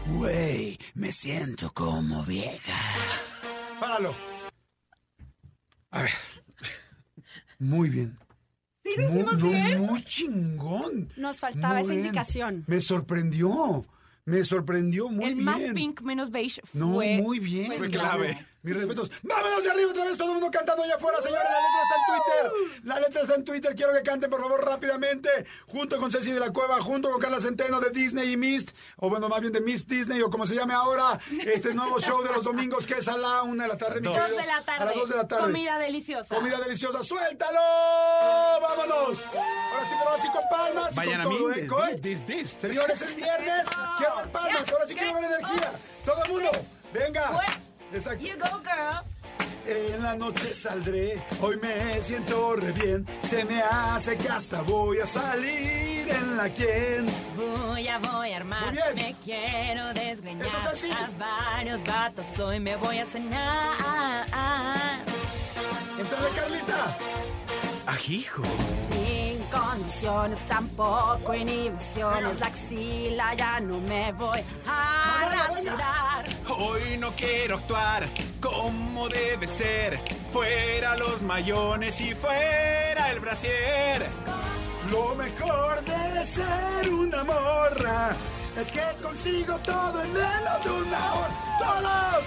[0.08, 2.80] Güey, me siento como vieja.
[3.80, 4.14] Páralo.
[5.92, 6.27] A ver.
[7.60, 8.18] Muy bien.
[8.84, 9.82] ¿Sí lo hicimos muy, no, bien?
[9.82, 11.10] muy chingón.
[11.18, 12.06] Nos faltaba Muy esa bien.
[12.06, 12.64] indicación.
[12.68, 13.86] Me sorprendió.
[14.26, 15.46] Me sorprendió muy El bien.
[15.46, 17.18] más pink, menos beige No, fue...
[17.22, 17.72] muy bien.
[17.78, 18.38] Fue clave.
[18.68, 19.10] Mis respetos.
[19.24, 21.46] Vámonos de arriba otra vez, todo el mundo cantando allá afuera, señores.
[21.50, 22.84] La letra está en Twitter.
[22.84, 23.76] La letra está en Twitter.
[23.76, 25.30] Quiero que canten, por favor, rápidamente.
[25.68, 28.72] Junto con Ceci de la Cueva, junto con Carla Centeno de Disney y Mist.
[28.98, 31.18] O bueno, más bien de Mist Disney, o como se llame ahora.
[31.46, 34.08] Este nuevo show de los domingos que es a la una de la tarde, mi
[34.08, 34.36] Dos querido.
[34.36, 34.82] Dos de la tarde.
[34.82, 35.44] A las dos de la tarde.
[35.44, 36.36] Comida deliciosa.
[36.36, 37.60] Comida deliciosa, suéltalo.
[38.62, 39.26] Vámonos.
[39.26, 40.94] Ahora sí, pero ahora sí con palmas.
[40.94, 41.40] y Vayan a con mí.
[41.68, 42.00] todo, ¿eh?
[42.02, 42.62] This, this, this.
[42.62, 43.68] Señores, es viernes.
[43.98, 44.72] Quiero ver palmas.
[44.74, 45.72] Ahora sí quiero ver energía.
[46.06, 46.50] Todo el mundo.
[46.94, 47.42] Venga.
[47.94, 48.24] Exacto.
[48.26, 49.02] You go, girl.
[49.70, 53.06] En la noche saldré, hoy me siento re bien.
[53.24, 57.06] Se me hace que hasta voy a salir en la quien.
[57.36, 60.90] Voy a, voy a armar, me quiero desgreñar Eso es así.
[60.92, 62.40] a varios vatos.
[62.40, 64.26] Hoy me voy a cenar.
[66.00, 66.98] Entrale, Carlita.
[67.88, 68.44] Ajijo.
[69.52, 72.40] Condiciones, tampoco inhibiciones.
[72.40, 76.26] La axila ya no me voy a rasurar.
[76.50, 78.08] Hoy no quiero actuar
[78.42, 80.00] como debe ser.
[80.34, 84.08] Fuera los mayones y fuera el brasier.
[84.92, 88.10] Lo mejor de ser una morra
[88.60, 91.30] es que consigo todo en menos de una hora.
[91.60, 92.26] ¡Todos!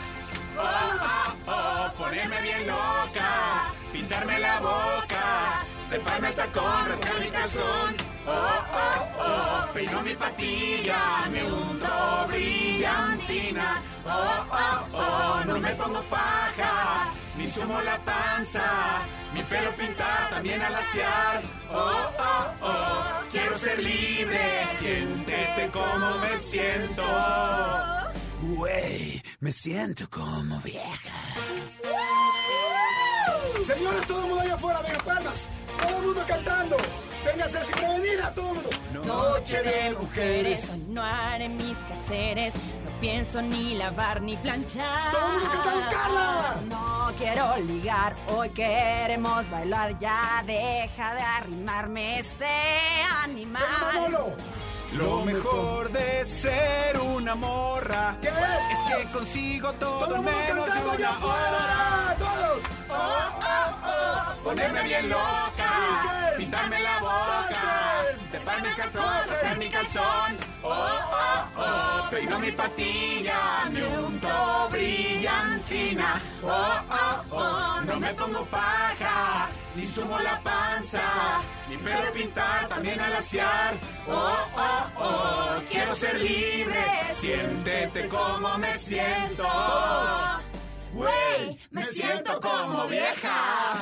[0.58, 7.96] Oh, oh, ponerme bien loca, pintarme la boca, treparme el tacón, rasgar mi calzón.
[8.26, 13.82] Oh, oh, oh, peino mi patilla, me hundo brillantina.
[14.06, 19.02] Oh, oh, oh, no me pongo faja, ni sumo la panza,
[19.34, 21.42] mi pelo pintar también al asear.
[21.72, 27.02] Oh, oh, oh, quiero ser libre, siéntete como me siento.
[28.42, 31.34] Güey, me siento como vieja.
[33.66, 35.46] Señores, todo el mundo allá afuera, venga, palmas.
[35.80, 36.76] Todo el mundo cantando.
[37.24, 38.70] Venga, Ceci, prevenida, todo el mundo.
[39.04, 42.54] Noche de mujeres, no haré mis quehaceres.
[42.54, 45.12] No pienso ni lavar ni planchar.
[45.12, 46.54] Todo el mundo cantando, Carla.
[46.68, 49.98] No quiero ligar, hoy queremos bailar.
[49.98, 52.46] Ya deja de arrimarme ese
[53.22, 54.18] animal.
[54.96, 58.34] Lo mejor de ser una morra ¿Qué es?
[58.34, 62.16] es que consigo todo, ¡Todo el en mundo menos de una hora.
[62.18, 62.60] ¡Todos!
[64.42, 65.59] Ponerme bien loca,
[66.36, 70.36] Pintarme la boca, taparme el cartón, sacar mi calzón.
[70.62, 76.20] Oh, oh, oh, peino mi patilla, me unto brillantina.
[76.42, 83.00] Oh, oh, oh, no me pongo faja, ni sumo la panza, mi pelo pintar, también
[83.00, 83.74] alaciar.
[84.08, 86.84] Oh, oh, oh, quiero ser libre,
[87.20, 89.48] siéntete como me siento.
[90.92, 93.74] Güey, me siento como vieja.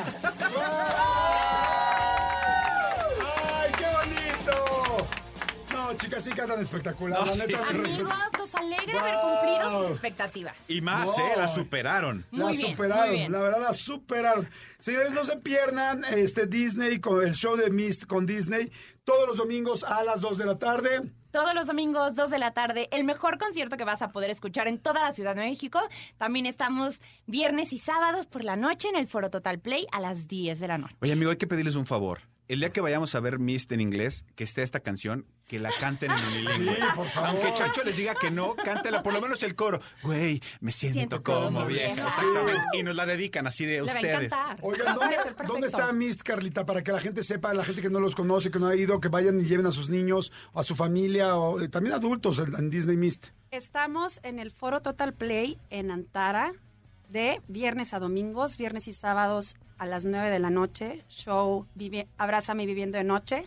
[5.88, 7.20] No, chicas, sí cantan espectacular.
[7.20, 7.88] No, la sí, neta, sí, mis sí.
[7.88, 8.38] Amigos, respetos.
[8.40, 9.22] nos alegra haber Wow.
[9.32, 10.56] cumplido sus expectativas.
[10.68, 11.12] Y más, No.
[11.26, 11.32] ¿eh?
[11.36, 12.26] La superaron.
[12.30, 13.32] La Muy bien, superaron, muy bien.
[13.32, 14.50] la verdad la superaron.
[14.78, 18.70] Señores, no se pierdan este Disney con el show de Mist con Disney
[19.04, 21.10] todos los domingos a las 2 de la tarde.
[21.30, 24.68] Todos los domingos, 2 de la tarde, el mejor concierto que vas a poder escuchar
[24.68, 25.80] en toda la Ciudad de México.
[26.18, 30.26] También estamos viernes y sábados por la noche en el Foro Total Play a las
[30.28, 30.96] 10 de la noche.
[31.00, 32.20] Oye, amigo, hay que pedirles un favor.
[32.48, 35.70] El día que vayamos a ver Mist en inglés, que esté esta canción, que la
[35.78, 36.76] canten en unilingüe.
[36.76, 37.28] Sí, por favor.
[37.28, 39.82] Aunque Chacho les diga que no, cántela por lo menos el coro.
[40.02, 41.92] Güey, me siento, Siento como vieja.
[41.94, 42.08] vieja.
[42.08, 42.62] Exactamente.
[42.72, 44.14] Y nos la dedican así de Le va a ustedes.
[44.32, 44.58] encantar.
[44.62, 45.52] Oigan, Va a ¿dónde, ser perfecto.
[45.52, 46.64] dónde está Mist, Carlita?
[46.64, 48.98] Para que la gente sepa, la gente que no los conoce, que no ha ido,
[48.98, 52.54] que vayan y lleven a sus niños, a su familia, o eh, también adultos en,
[52.56, 53.26] en Disney Mist.
[53.50, 56.52] Estamos en el Foro Total Play en Antara
[57.10, 62.06] de viernes a domingos, viernes y sábados a las 9 de la noche, show Vivi-
[62.18, 63.44] Abrázame Viviendo de Noche,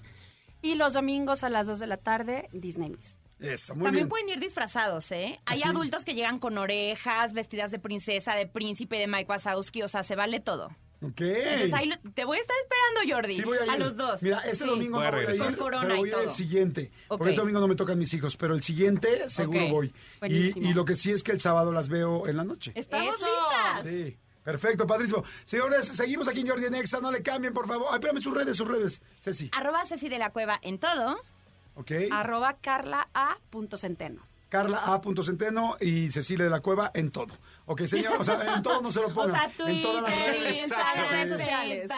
[0.61, 3.19] y los domingos a las 2 de la tarde, Disney Mist.
[3.39, 4.09] Eso, muy También bien.
[4.09, 5.39] pueden ir disfrazados, ¿eh?
[5.45, 9.81] Hay ¿Ah, adultos que llegan con orejas, vestidas de princesa, de príncipe, de Mike Wazowski,
[9.81, 10.67] o sea, se vale todo.
[11.03, 11.21] Ok.
[11.21, 13.33] Entonces ahí lo- te voy a estar esperando, Jordi.
[13.33, 13.79] Sí, voy a ir.
[13.79, 14.21] los dos.
[14.21, 14.69] Mira, este Sí.
[14.69, 15.47] domingo Voy a no voy a ir, regresar.
[15.55, 16.91] Con corona pero y voy a ir el siguiente.
[17.07, 19.87] Porque este domingo no me tocan mis hijos, pero el siguiente seguro voy.
[19.87, 20.69] Y, Buenísimo.
[20.69, 22.73] y lo que sí es que el sábado las veo en la noche.
[22.75, 23.25] Estamos Eso.
[23.25, 23.83] listas.
[23.91, 24.17] Sí.
[24.43, 25.23] Perfecto, padrísimo.
[25.45, 27.87] Señores, seguimos aquí en Jordi en Exa, no le cambien, por favor.
[27.91, 29.01] Ay, espérame, sus redes, sus redes.
[29.19, 31.21] Ceci, Arroba Ceci de la Cueva en todo.
[31.75, 31.91] ¿ok?
[32.11, 33.37] Arroba Carla A.
[33.49, 34.25] punto Centeno.
[34.51, 35.01] Carla A.
[35.23, 37.33] Centeno y Cecilia de la Cueva en todo.
[37.67, 39.31] Ok, señor, o sea, en todo no se lo O pongan.
[39.31, 40.59] sea, Twitter, en todas las redes.
[40.63, 41.11] Instagram, Exacto.
[41.11, 41.91] redes sociales.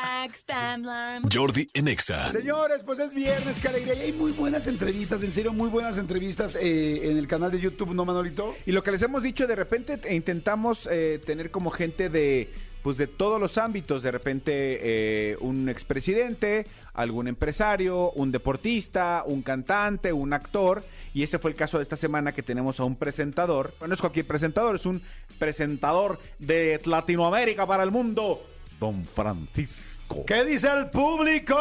[1.33, 2.31] Jordi en Exa.
[2.31, 3.95] Señores, pues es viernes, qué alegría.
[3.95, 7.59] Y hay muy buenas entrevistas, en serio, muy buenas entrevistas eh, en el canal de
[7.59, 8.55] YouTube, ¿no, Manolito?
[8.67, 12.53] Y lo que les hemos dicho, de repente eh, intentamos eh, tener como gente de
[12.83, 19.41] pues de todos los ámbitos, de repente eh, un expresidente, algún empresario, un deportista, un
[19.41, 20.83] cantante, un actor,
[21.13, 23.99] y este fue el caso de esta semana que tenemos a un presentador, no es
[23.99, 25.01] cualquier presentador, es un
[25.39, 28.43] presentador de Latinoamérica para el mundo,
[28.79, 29.92] Don Francisco.
[30.25, 31.55] ¿Qué dice el público?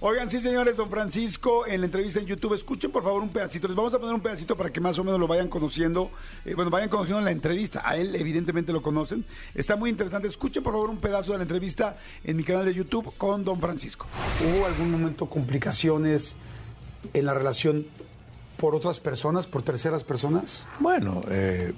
[0.00, 3.68] Oigan, sí, señores, don Francisco, en la entrevista en YouTube, escuchen por favor un pedacito.
[3.68, 6.10] Les vamos a poner un pedacito para que más o menos lo vayan conociendo.
[6.44, 7.82] Eh, bueno, vayan conociendo en la entrevista.
[7.84, 9.24] A él, evidentemente, lo conocen.
[9.54, 10.28] Está muy interesante.
[10.28, 13.60] Escuchen por favor un pedazo de la entrevista en mi canal de YouTube con don
[13.60, 14.06] Francisco.
[14.40, 16.34] ¿Hubo algún momento complicaciones
[17.12, 17.86] en la relación
[18.56, 20.66] por otras personas, por terceras personas?
[20.80, 21.74] Bueno, eh,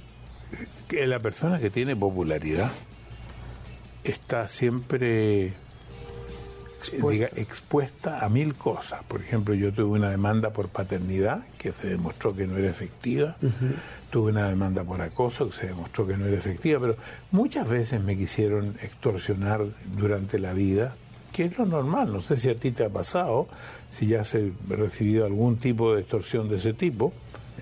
[0.88, 2.70] que la persona que tiene popularidad
[4.05, 5.53] está siempre eh,
[6.78, 7.11] Expuesta.
[7.11, 9.03] diga, expuesta a mil cosas.
[9.05, 13.36] Por ejemplo, yo tuve una demanda por paternidad que se demostró que no era efectiva.
[14.11, 16.80] Tuve una demanda por acoso que se demostró que no era efectiva.
[16.80, 16.96] Pero
[17.32, 20.96] muchas veces me quisieron extorsionar durante la vida,
[21.32, 22.12] que es lo normal.
[22.12, 23.48] No sé si a ti te ha pasado,
[23.98, 27.12] si ya has eh, recibido algún tipo de extorsión de ese tipo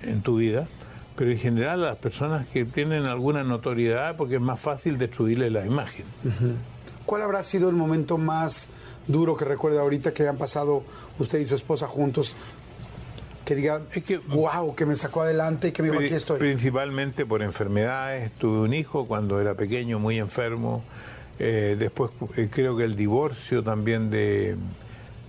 [0.01, 0.67] en tu vida
[1.19, 5.49] pero en general a las personas que tienen alguna notoriedad porque es más fácil destruirle
[5.49, 6.05] la imagen.
[7.05, 8.69] ¿Cuál habrá sido el momento más
[9.05, 10.81] duro que recuerda ahorita que han pasado
[11.17, 12.37] usted y su esposa juntos?
[13.43, 16.39] Que diga, Es que- wow, que me sacó adelante y que me aquí estoy.
[16.39, 18.31] Principalmente por enfermedades.
[18.39, 20.85] Tuve un hijo cuando era pequeño, muy enfermo.
[21.37, 24.55] Eh, después eh, creo que el divorcio también de,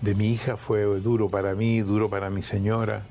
[0.03, 3.03] de mi hija fue duro para mí, duro para mi señora.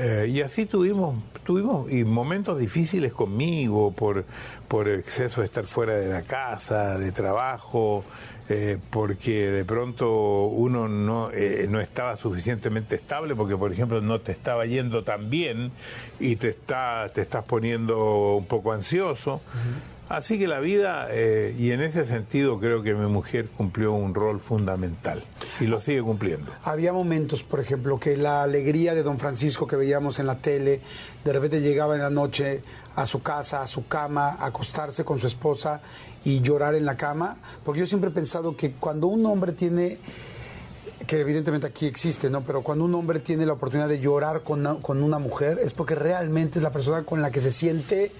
[0.00, 4.24] Eh, y así tuvimos, tuvimos y momentos difíciles conmigo por,
[4.68, 8.04] por el exceso de estar fuera de la casa, de trabajo,
[8.48, 14.20] eh, porque de pronto uno no, eh, no estaba suficientemente estable, porque por ejemplo no
[14.20, 15.72] te estaba yendo tan bien
[16.20, 19.40] y te, está, te estás poniendo un poco ansioso.
[20.08, 24.14] Así que la vida, eh, y en ese sentido creo que mi mujer cumplió un
[24.14, 25.22] rol fundamental
[25.60, 26.50] y lo sigue cumpliendo.
[26.64, 30.80] Había momentos, por ejemplo, que la alegría de don Francisco que veíamos en la tele,
[31.24, 32.62] de repente llegaba en la noche
[32.96, 35.82] a su casa, a su cama, a acostarse con su esposa
[36.24, 39.98] y llorar en la cama, porque yo siempre he pensado que cuando un hombre tiene
[41.06, 42.42] que evidentemente aquí existe, ¿no?
[42.42, 45.94] Pero cuando un hombre tiene la oportunidad de llorar con con una mujer es porque
[45.94, 48.10] realmente es la persona con la que se siente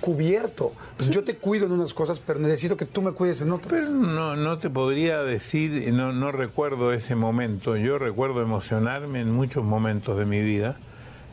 [0.00, 0.72] cubierto.
[0.96, 3.84] Pues yo te cuido en unas cosas, pero necesito que tú me cuides en otras.
[3.84, 7.76] Pero no, no te podría decir, no, no recuerdo ese momento.
[7.76, 10.76] Yo recuerdo emocionarme en muchos momentos de mi vida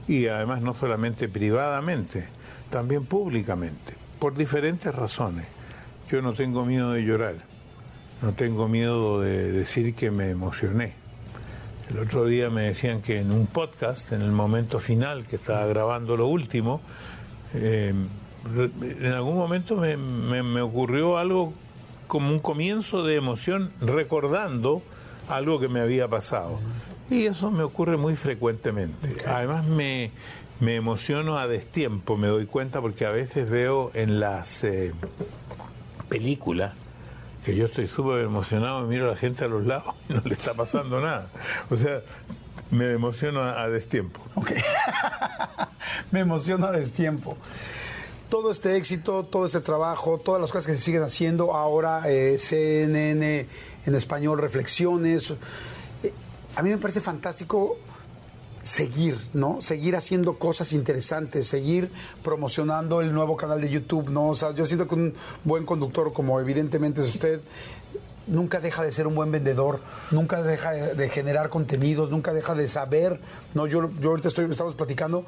[0.08, 2.28] y además no solamente privadamente,
[2.72, 5.46] también públicamente, por diferentes razones.
[6.10, 7.36] Yo no tengo miedo de llorar,
[8.24, 10.96] no tengo miedo de decir que me emocioné.
[11.90, 15.66] El otro día me decían que en un podcast, en el momento final que estaba
[15.68, 16.82] grabando lo último,
[17.54, 17.94] eh,
[18.82, 21.54] en algún momento me, me- me ocurrió algo
[22.08, 24.82] como un comienzo de emoción recordando
[25.30, 26.60] algo que me había pasado.
[27.12, 29.18] Y eso me ocurre muy frecuentemente.
[29.28, 30.12] Además me,
[30.60, 34.94] me emociono a destiempo, me doy cuenta porque a veces veo en las eh,
[36.08, 36.74] películas
[37.46, 40.34] que yo estoy súper emocionado, miro a la gente a los lados y no le
[40.34, 41.30] está pasando nada.
[41.70, 42.02] O sea,
[42.72, 44.20] me emociono a, a destiempo.
[46.12, 47.38] me emociona a destiempo.
[48.30, 52.38] Todo este éxito, todo este trabajo, todas las cosas que se siguen haciendo ahora, eh,
[52.38, 53.48] CNN
[53.86, 55.32] en español, reflexiones.
[56.04, 56.14] eh,
[56.56, 57.78] a mí me parece fantástico
[58.64, 59.62] seguir, ¿no?
[59.62, 61.92] Seguir haciendo cosas interesantes, seguir
[62.24, 64.30] promocionando el nuevo canal de YouTube, ¿no?
[64.30, 67.42] O sea, yo siento que un buen conductor, como evidentemente es usted,
[68.30, 72.68] nunca deja de ser un buen vendedor, nunca deja de, generar contenidos, nunca deja de
[72.68, 73.20] saber,
[73.54, 73.68] ¿no?
[73.68, 75.26] Yo, yo ahorita estoy, estamos platicando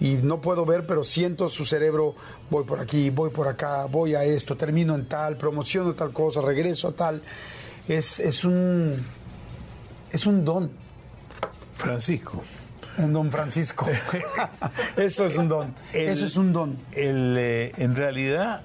[0.00, 2.14] y no puedo ver, pero siento su cerebro,
[2.50, 6.40] voy por aquí, voy por acá, voy a esto, termino en tal, promociono tal cosa,
[6.40, 7.22] regreso a tal.
[7.86, 9.04] Es, es un
[10.10, 10.70] es un don.
[11.76, 12.42] Francisco.
[12.98, 13.86] Un don Francisco.
[14.96, 15.74] Eso es un don.
[15.92, 16.78] El- Eso es un don.
[16.92, 18.62] el, eh, en realidad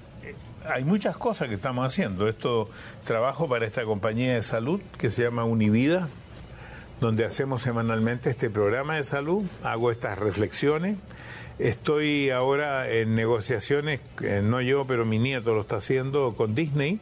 [0.72, 2.28] hay muchas cosas que estamos haciendo.
[2.28, 2.70] Esto
[3.06, 6.08] trabajo para esta compañía de salud que se llama Univida,
[7.00, 10.98] donde hacemos semanalmente este programa de salud, hago estas reflexiones.
[11.58, 17.00] Estoy ahora en negociaciones, eh, no yo, pero mi nieto lo está haciendo con Disney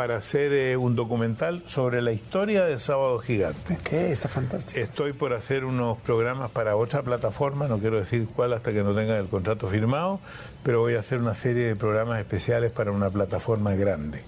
[0.00, 3.74] para hacer eh, un documental sobre la historia de Sábado Gigante.
[3.74, 4.80] Ok, está fantástico.
[4.80, 8.94] Estoy por hacer unos programas para otra plataforma, no quiero decir cuál hasta que no
[8.94, 10.18] tenga el contrato firmado,
[10.62, 14.22] pero voy a hacer una serie de programas especiales para una plataforma grande.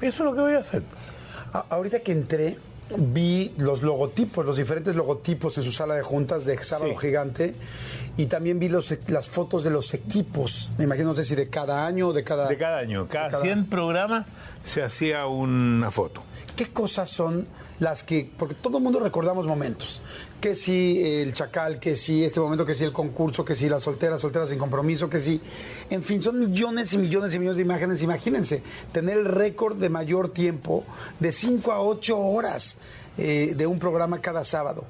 [0.00, 0.82] Eso es lo que voy a hacer.
[1.52, 2.56] A- ahorita que entré,
[2.96, 6.96] vi los logotipos, los diferentes logotipos en su sala de juntas de Sábado Sí.
[7.06, 7.54] Gigante
[8.16, 10.68] y también vi los, las fotos de los equipos.
[10.78, 12.48] Me imagino, no sé si de cada año o de cada...
[12.48, 14.26] De cada año, cada, cada- 100 programas
[14.64, 16.22] se hacía una foto.
[16.54, 17.46] ¿Qué cosas son
[17.80, 20.00] las que, porque todo el mundo recordamos momentos,
[20.40, 23.80] que si el chacal, que si este momento, que si el concurso, que si la
[23.80, 25.40] soltera, soltera sin compromiso, que si,
[25.90, 28.02] en fin, son millones y millones y millones de imágenes.
[28.02, 28.62] Imagínense,
[28.92, 30.84] tener el récord de mayor tiempo
[31.20, 32.78] de 5 a 8 horas
[33.18, 34.84] eh, de un programa cada sábado.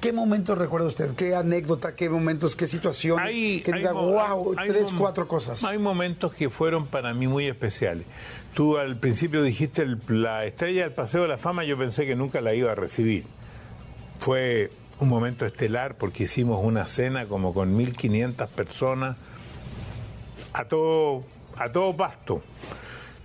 [0.00, 1.14] ¿Qué momentos recuerda usted?
[1.14, 3.26] ¿Qué anécdota, qué momentos, qué situaciones?
[3.26, 5.62] Hay- que hay diga, mo- wow, hay tres, cuatro cosas.
[5.64, 8.06] Hay momentos que fueron para mí muy especiales.
[8.54, 12.16] Tú al principio dijiste el- la estrella del Paseo de la Fama, yo pensé que
[12.16, 13.24] nunca la iba a recibir.
[14.18, 14.70] Fue
[15.00, 19.16] un momento estelar porque hicimos una cena como con 1.500 personas
[20.52, 21.24] a todo,
[21.56, 22.42] a todo pasto.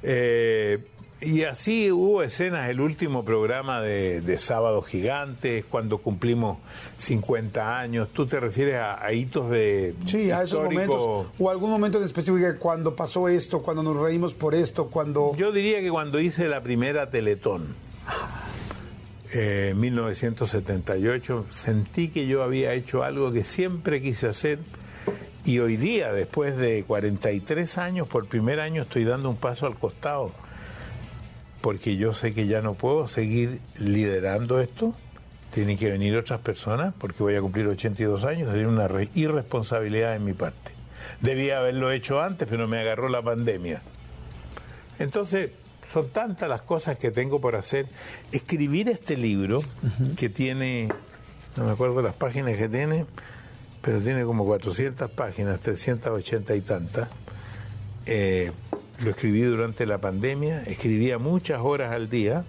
[0.03, 0.86] Eh,
[1.21, 6.57] y así hubo escenas, el último programa de, de Sábado Gigantes, cuando cumplimos
[6.97, 8.09] 50 años.
[8.13, 11.28] ¿Tú te refieres a, a hitos de Sí, a esos momentos.
[11.39, 15.34] O algún momento en específico cuando pasó esto, cuando nos reímos por esto, cuando...
[15.38, 17.76] Yo diría que cuando hice la primera Teletón,
[19.34, 24.59] eh, en 1978, sentí que yo había hecho algo que siempre quise hacer
[25.45, 29.76] y hoy día, después de 43 años, por primer año estoy dando un paso al
[29.76, 30.32] costado,
[31.61, 34.95] porque yo sé que ya no puedo seguir liderando esto,
[35.53, 40.13] tienen que venir otras personas, porque voy a cumplir 82 años, sería una re- irresponsabilidad
[40.13, 40.71] de mi parte.
[41.21, 43.82] Debía haberlo hecho antes, pero me agarró la pandemia.
[44.99, 45.51] Entonces,
[45.93, 47.88] son tantas las cosas que tengo por hacer.
[48.31, 49.63] Escribir este libro,
[50.17, 50.89] que tiene,
[51.57, 53.05] no me acuerdo las páginas que tiene,
[53.81, 57.09] pero tiene como 400 páginas, 380 y tantas.
[58.05, 58.51] Eh,
[59.03, 62.45] lo escribí durante la pandemia, escribía muchas horas al día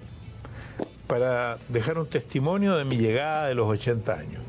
[1.06, 4.42] para dejar un testimonio de mi llegada de los 80 años.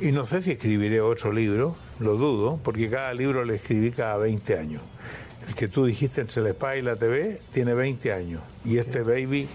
[0.00, 4.16] Y no sé si escribiré otro libro, lo dudo, porque cada libro lo escribí cada
[4.16, 4.82] 20 años.
[5.48, 9.02] El que tú dijiste entre la espada y la TV tiene 20 años y este
[9.02, 9.48] baby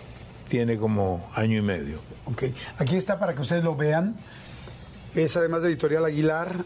[0.50, 2.00] tiene como año y medio.
[2.26, 2.44] Ok,
[2.78, 4.16] aquí está para que ustedes lo vean.
[5.16, 6.66] Es además de Editorial Aguilar,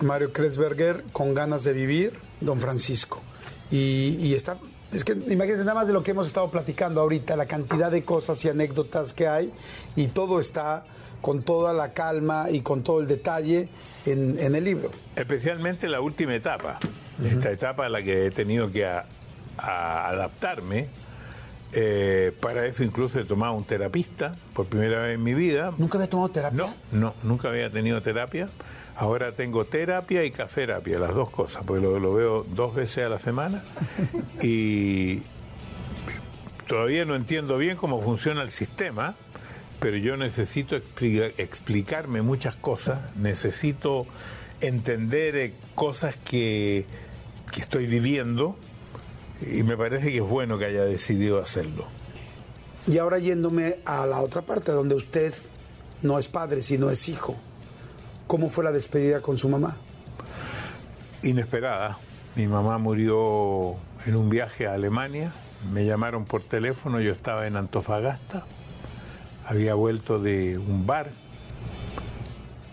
[0.00, 3.20] Mario Kretzberger, con ganas de vivir, Don Francisco.
[3.70, 4.58] Y, y está
[4.92, 8.04] Es que imagínense nada más de lo que hemos estado platicando ahorita, la cantidad de
[8.04, 9.52] cosas y anécdotas que hay,
[9.96, 10.84] y todo está
[11.20, 13.68] con toda la calma y con todo el detalle
[14.06, 14.90] en, en el libro.
[15.16, 16.78] Especialmente la última etapa,
[17.24, 19.04] esta etapa a la que he tenido que a-
[19.58, 20.88] a adaptarme.
[21.72, 25.72] Eh, para eso incluso he tomado un terapista por primera vez en mi vida.
[25.78, 26.56] ¿Nunca había tomado terapia?
[26.58, 28.48] No, no, nunca había tenido terapia.
[28.96, 33.08] Ahora tengo terapia y caferapia, las dos cosas, porque lo, lo veo dos veces a
[33.08, 33.62] la semana.
[34.42, 35.22] y
[36.66, 39.14] todavía no entiendo bien cómo funciona el sistema,
[39.78, 44.06] pero yo necesito explica- explicarme muchas cosas, necesito
[44.60, 46.84] entender eh, cosas que,
[47.50, 48.56] que estoy viviendo
[49.40, 51.86] y me parece que es bueno que haya decidido hacerlo.
[52.86, 55.34] Y ahora yéndome a la otra parte, donde usted
[56.02, 57.36] no es padre, sino es hijo.
[58.26, 59.76] ¿Cómo fue la despedida con su mamá?
[61.22, 61.98] Inesperada.
[62.36, 63.74] Mi mamá murió
[64.06, 65.32] en un viaje a Alemania.
[65.72, 68.46] Me llamaron por teléfono, yo estaba en Antofagasta.
[69.46, 71.10] Había vuelto de un bar.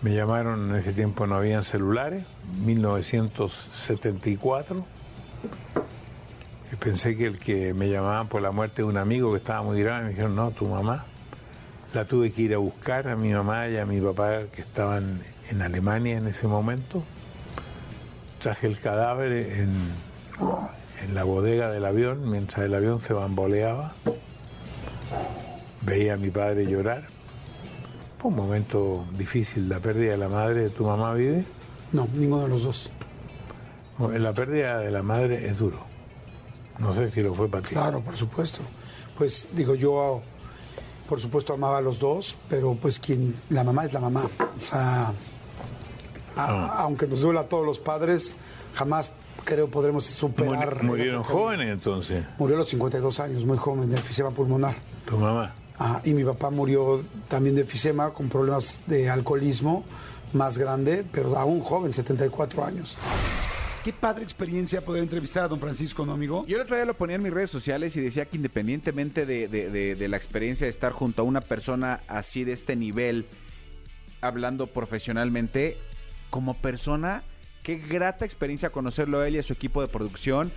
[0.00, 2.24] Me llamaron, en ese tiempo no habían celulares,
[2.64, 4.84] 1974.
[6.72, 9.62] Y pensé que el que me llamaban por la muerte de un amigo que estaba
[9.62, 11.06] muy grave, me dijeron, no, tu mamá.
[11.94, 15.22] La tuve que ir a buscar a mi mamá y a mi papá que estaban
[15.48, 17.02] en Alemania en ese momento.
[18.40, 19.70] Traje el cadáver en,
[21.02, 23.94] en la bodega del avión mientras el avión se bamboleaba.
[25.80, 27.06] Veía a mi padre llorar.
[28.18, 31.44] Fue un momento difícil, la pérdida de la madre de tu mamá vive.
[31.92, 32.90] No, ninguno de los dos.
[33.98, 35.78] Bueno, La pérdida de la madre es duro.
[36.78, 37.74] No sé si lo fue para ti.
[37.74, 38.60] Claro, por supuesto.
[39.16, 40.20] Pues digo, yo
[41.08, 44.22] por supuesto amaba a los dos, pero pues quien la mamá es la mamá.
[44.56, 45.12] O sea,
[46.36, 48.36] a- aunque nos duela a todos los padres,
[48.74, 49.12] jamás
[49.44, 50.76] creo podremos superar.
[50.76, 54.76] Muri- Murieron jóvenes entonces, Murió a los 52 años, muy joven, de enfisema pulmonar.
[55.06, 55.54] tu mamá.
[55.80, 59.84] Ah, y mi papá murió también de enfisema con problemas de alcoholismo
[60.34, 62.96] más grande, pero aún joven, 74 años.
[63.84, 66.44] Qué padre experiencia poder entrevistar a don Francisco, ¿no, amigo?
[66.46, 69.48] Yo el otro día lo ponía en mis redes sociales y decía que independientemente de,
[69.48, 73.26] de- de- de la experiencia de estar junto a una persona así de este nivel,
[74.20, 75.78] hablando profesionalmente,
[76.30, 77.22] como persona,
[77.62, 80.52] qué grata experiencia conocerlo a él y a su equipo de producción.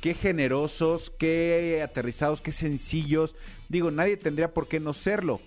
[0.00, 3.34] Qué generosos, qué aterrizados, qué sencillos.
[3.68, 5.40] Digo, nadie tendría por qué no serlo.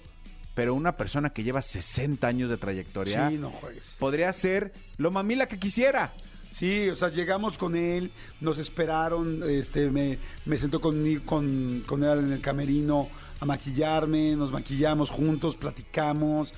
[0.53, 3.95] Pero una persona que lleva 60 años de trayectoria Sí, no juegues.
[3.99, 6.13] podría ser lo mamila que quisiera.
[6.51, 12.03] Sí, o sea, llegamos con él, nos esperaron, este, me, me sentó conmigo, con, con
[12.03, 13.07] él en el camerino
[13.39, 16.53] a maquillarme, nos maquillamos juntos, platicamos.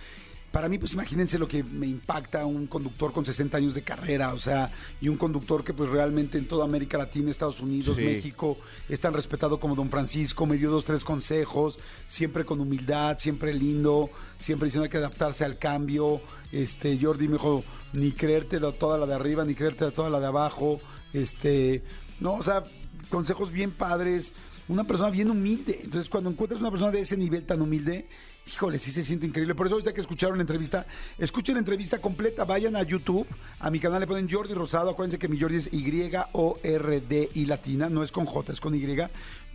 [0.53, 4.35] Para mí, pues imagínense lo que me impacta un conductor con 60 años de carrera,
[4.35, 4.69] o sea,
[5.01, 8.03] y un conductor que pues realmente en toda América Latina, Estados Unidos, Sí.
[8.03, 13.17] México, es tan respetado como don Francisco, me dio dos, tres consejos, siempre con humildad,
[13.17, 16.21] siempre lindo, siempre diciendo hay que adaptarse al cambio.
[16.51, 20.27] Este, Jordi me dijo, ni creértelo toda la de arriba, ni creértelo toda la de
[20.27, 20.79] abajo.
[21.13, 21.81] Este,
[22.19, 22.63] no, o sea,
[23.09, 24.33] consejos bien padres,
[24.67, 25.81] una persona bien humilde.
[25.83, 28.07] Entonces, cuando encuentras una persona de ese nivel tan humilde,
[28.47, 29.55] híjole, sí se siente increíble.
[29.55, 30.85] Por eso ahorita que escucharon la entrevista,
[31.17, 33.27] escuchen la entrevista completa, vayan a YouTube,
[33.59, 37.89] a mi canal le ponen Jordi Rosado, acuérdense que mi Jordi es Y-O-R-D y latina,
[37.89, 38.97] no es con J, es con Y,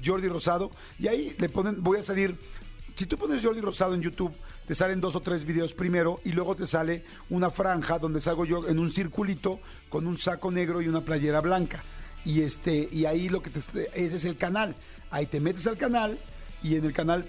[0.05, 2.38] Jordi Rosado, y ahí le ponen, voy a salir
[2.99, 4.34] si tú pones Jordi Rosado en YouTube,
[4.66, 8.44] te salen dos o tres videos primero y luego te sale una franja donde salgo
[8.44, 11.84] yo en un circulito con un saco negro y una playera blanca.
[12.29, 13.59] Y este y ahí lo que te
[13.95, 14.74] ese es el canal.
[15.11, 16.18] Ahí te metes al canal
[16.62, 17.24] y en el canal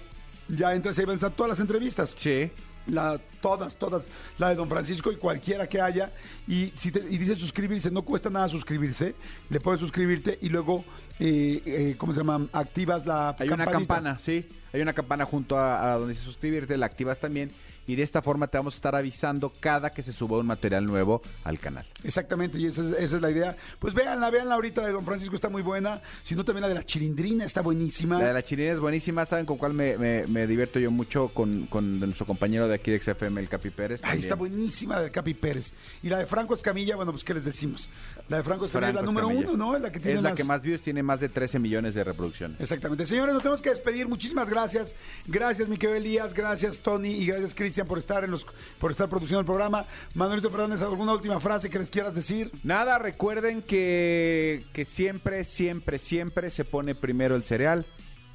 [0.46, 2.14] ya entras y ahí van a estar todas las entrevistas.
[2.18, 2.50] Sí.
[2.86, 6.12] La, todas, todas, la de Don Francisco y cualquiera que haya.
[6.46, 9.14] Y si te, y dice suscribirse, no cuesta nada suscribirse.
[9.48, 10.84] Le puedes suscribirte y luego,
[11.18, 12.46] eh, eh, ¿cómo se llama?
[12.52, 14.46] Activas la Hay una campana, sí.
[14.70, 17.52] Hay una campana junto a, a donde dice suscribirte, la activas también.
[17.90, 20.84] Y de esta forma te vamos a estar avisando cada que se suba un material
[20.86, 21.84] nuevo al canal.
[22.04, 23.56] Exactamente, y esa, es- esa es la idea.
[23.80, 26.00] Pues véanla, véanla ahorita, la de Don Francisco está muy buena.
[26.22, 28.18] Si no, también la de la chilindrina está buenísima.
[28.18, 29.26] La de la chilena es buenísima.
[29.26, 31.28] ¿Saben con cuál me, me- me divierto yo mucho?
[31.34, 34.00] Con, con nuestro compañero de aquí de XFM, el Capi Pérez.
[34.04, 35.72] Ahí está buenísima la de Capi Pérez.
[36.02, 37.90] Y la de Franco Escamilla, bueno, pues ¿qué les decimos?
[38.28, 39.50] La de Franco Escamilla es la número Escamilla.
[39.52, 39.76] uno, ¿no?
[39.76, 41.94] Es la que tiene Es la más- que más views tiene más de 13 millones
[41.94, 42.60] de reproducciones.
[42.60, 43.04] Exactamente.
[43.06, 44.06] Señores, nos tenemos que despedir.
[44.06, 44.94] Muchísimas gracias.
[45.26, 46.34] Gracias, mi querido Elías.
[46.34, 47.08] Gracias, Tony.
[47.10, 48.46] Y gracias, Cristian, por estar en los,
[48.78, 49.86] por estar produciendo el programa.
[50.14, 52.50] Manuelito Fernández, ¿alguna última frase que les quieras decir?
[52.62, 57.86] Nada, recuerden que, que siempre, siempre, siempre se pone primero el cereal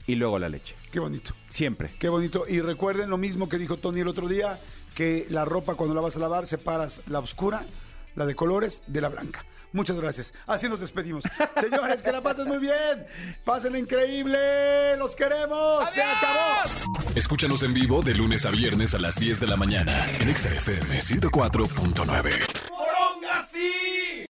[0.07, 0.75] y luego la leche.
[0.91, 1.33] Qué bonito.
[1.49, 1.91] Siempre.
[1.99, 2.45] Qué bonito.
[2.47, 4.59] Y recuerden lo mismo que dijo Tony el otro día,
[4.93, 7.65] que la ropa cuando la vas a lavar separas la oscura,
[8.15, 9.45] la de colores, de la blanca.
[9.75, 10.33] Muchas gracias.
[10.47, 11.25] Así nos despedimos.
[11.59, 13.05] Señores, que la pasen muy bien.
[13.43, 14.95] Pásenla increíble.
[14.95, 15.89] Los queremos.
[15.89, 16.63] Se acabó.
[17.13, 21.01] Escúchanos en vivo de lunes a viernes a las 10 de la mañana en XFM
[21.01, 22.69] 104.9.
[22.69, 24.24] ¡Poronga sí!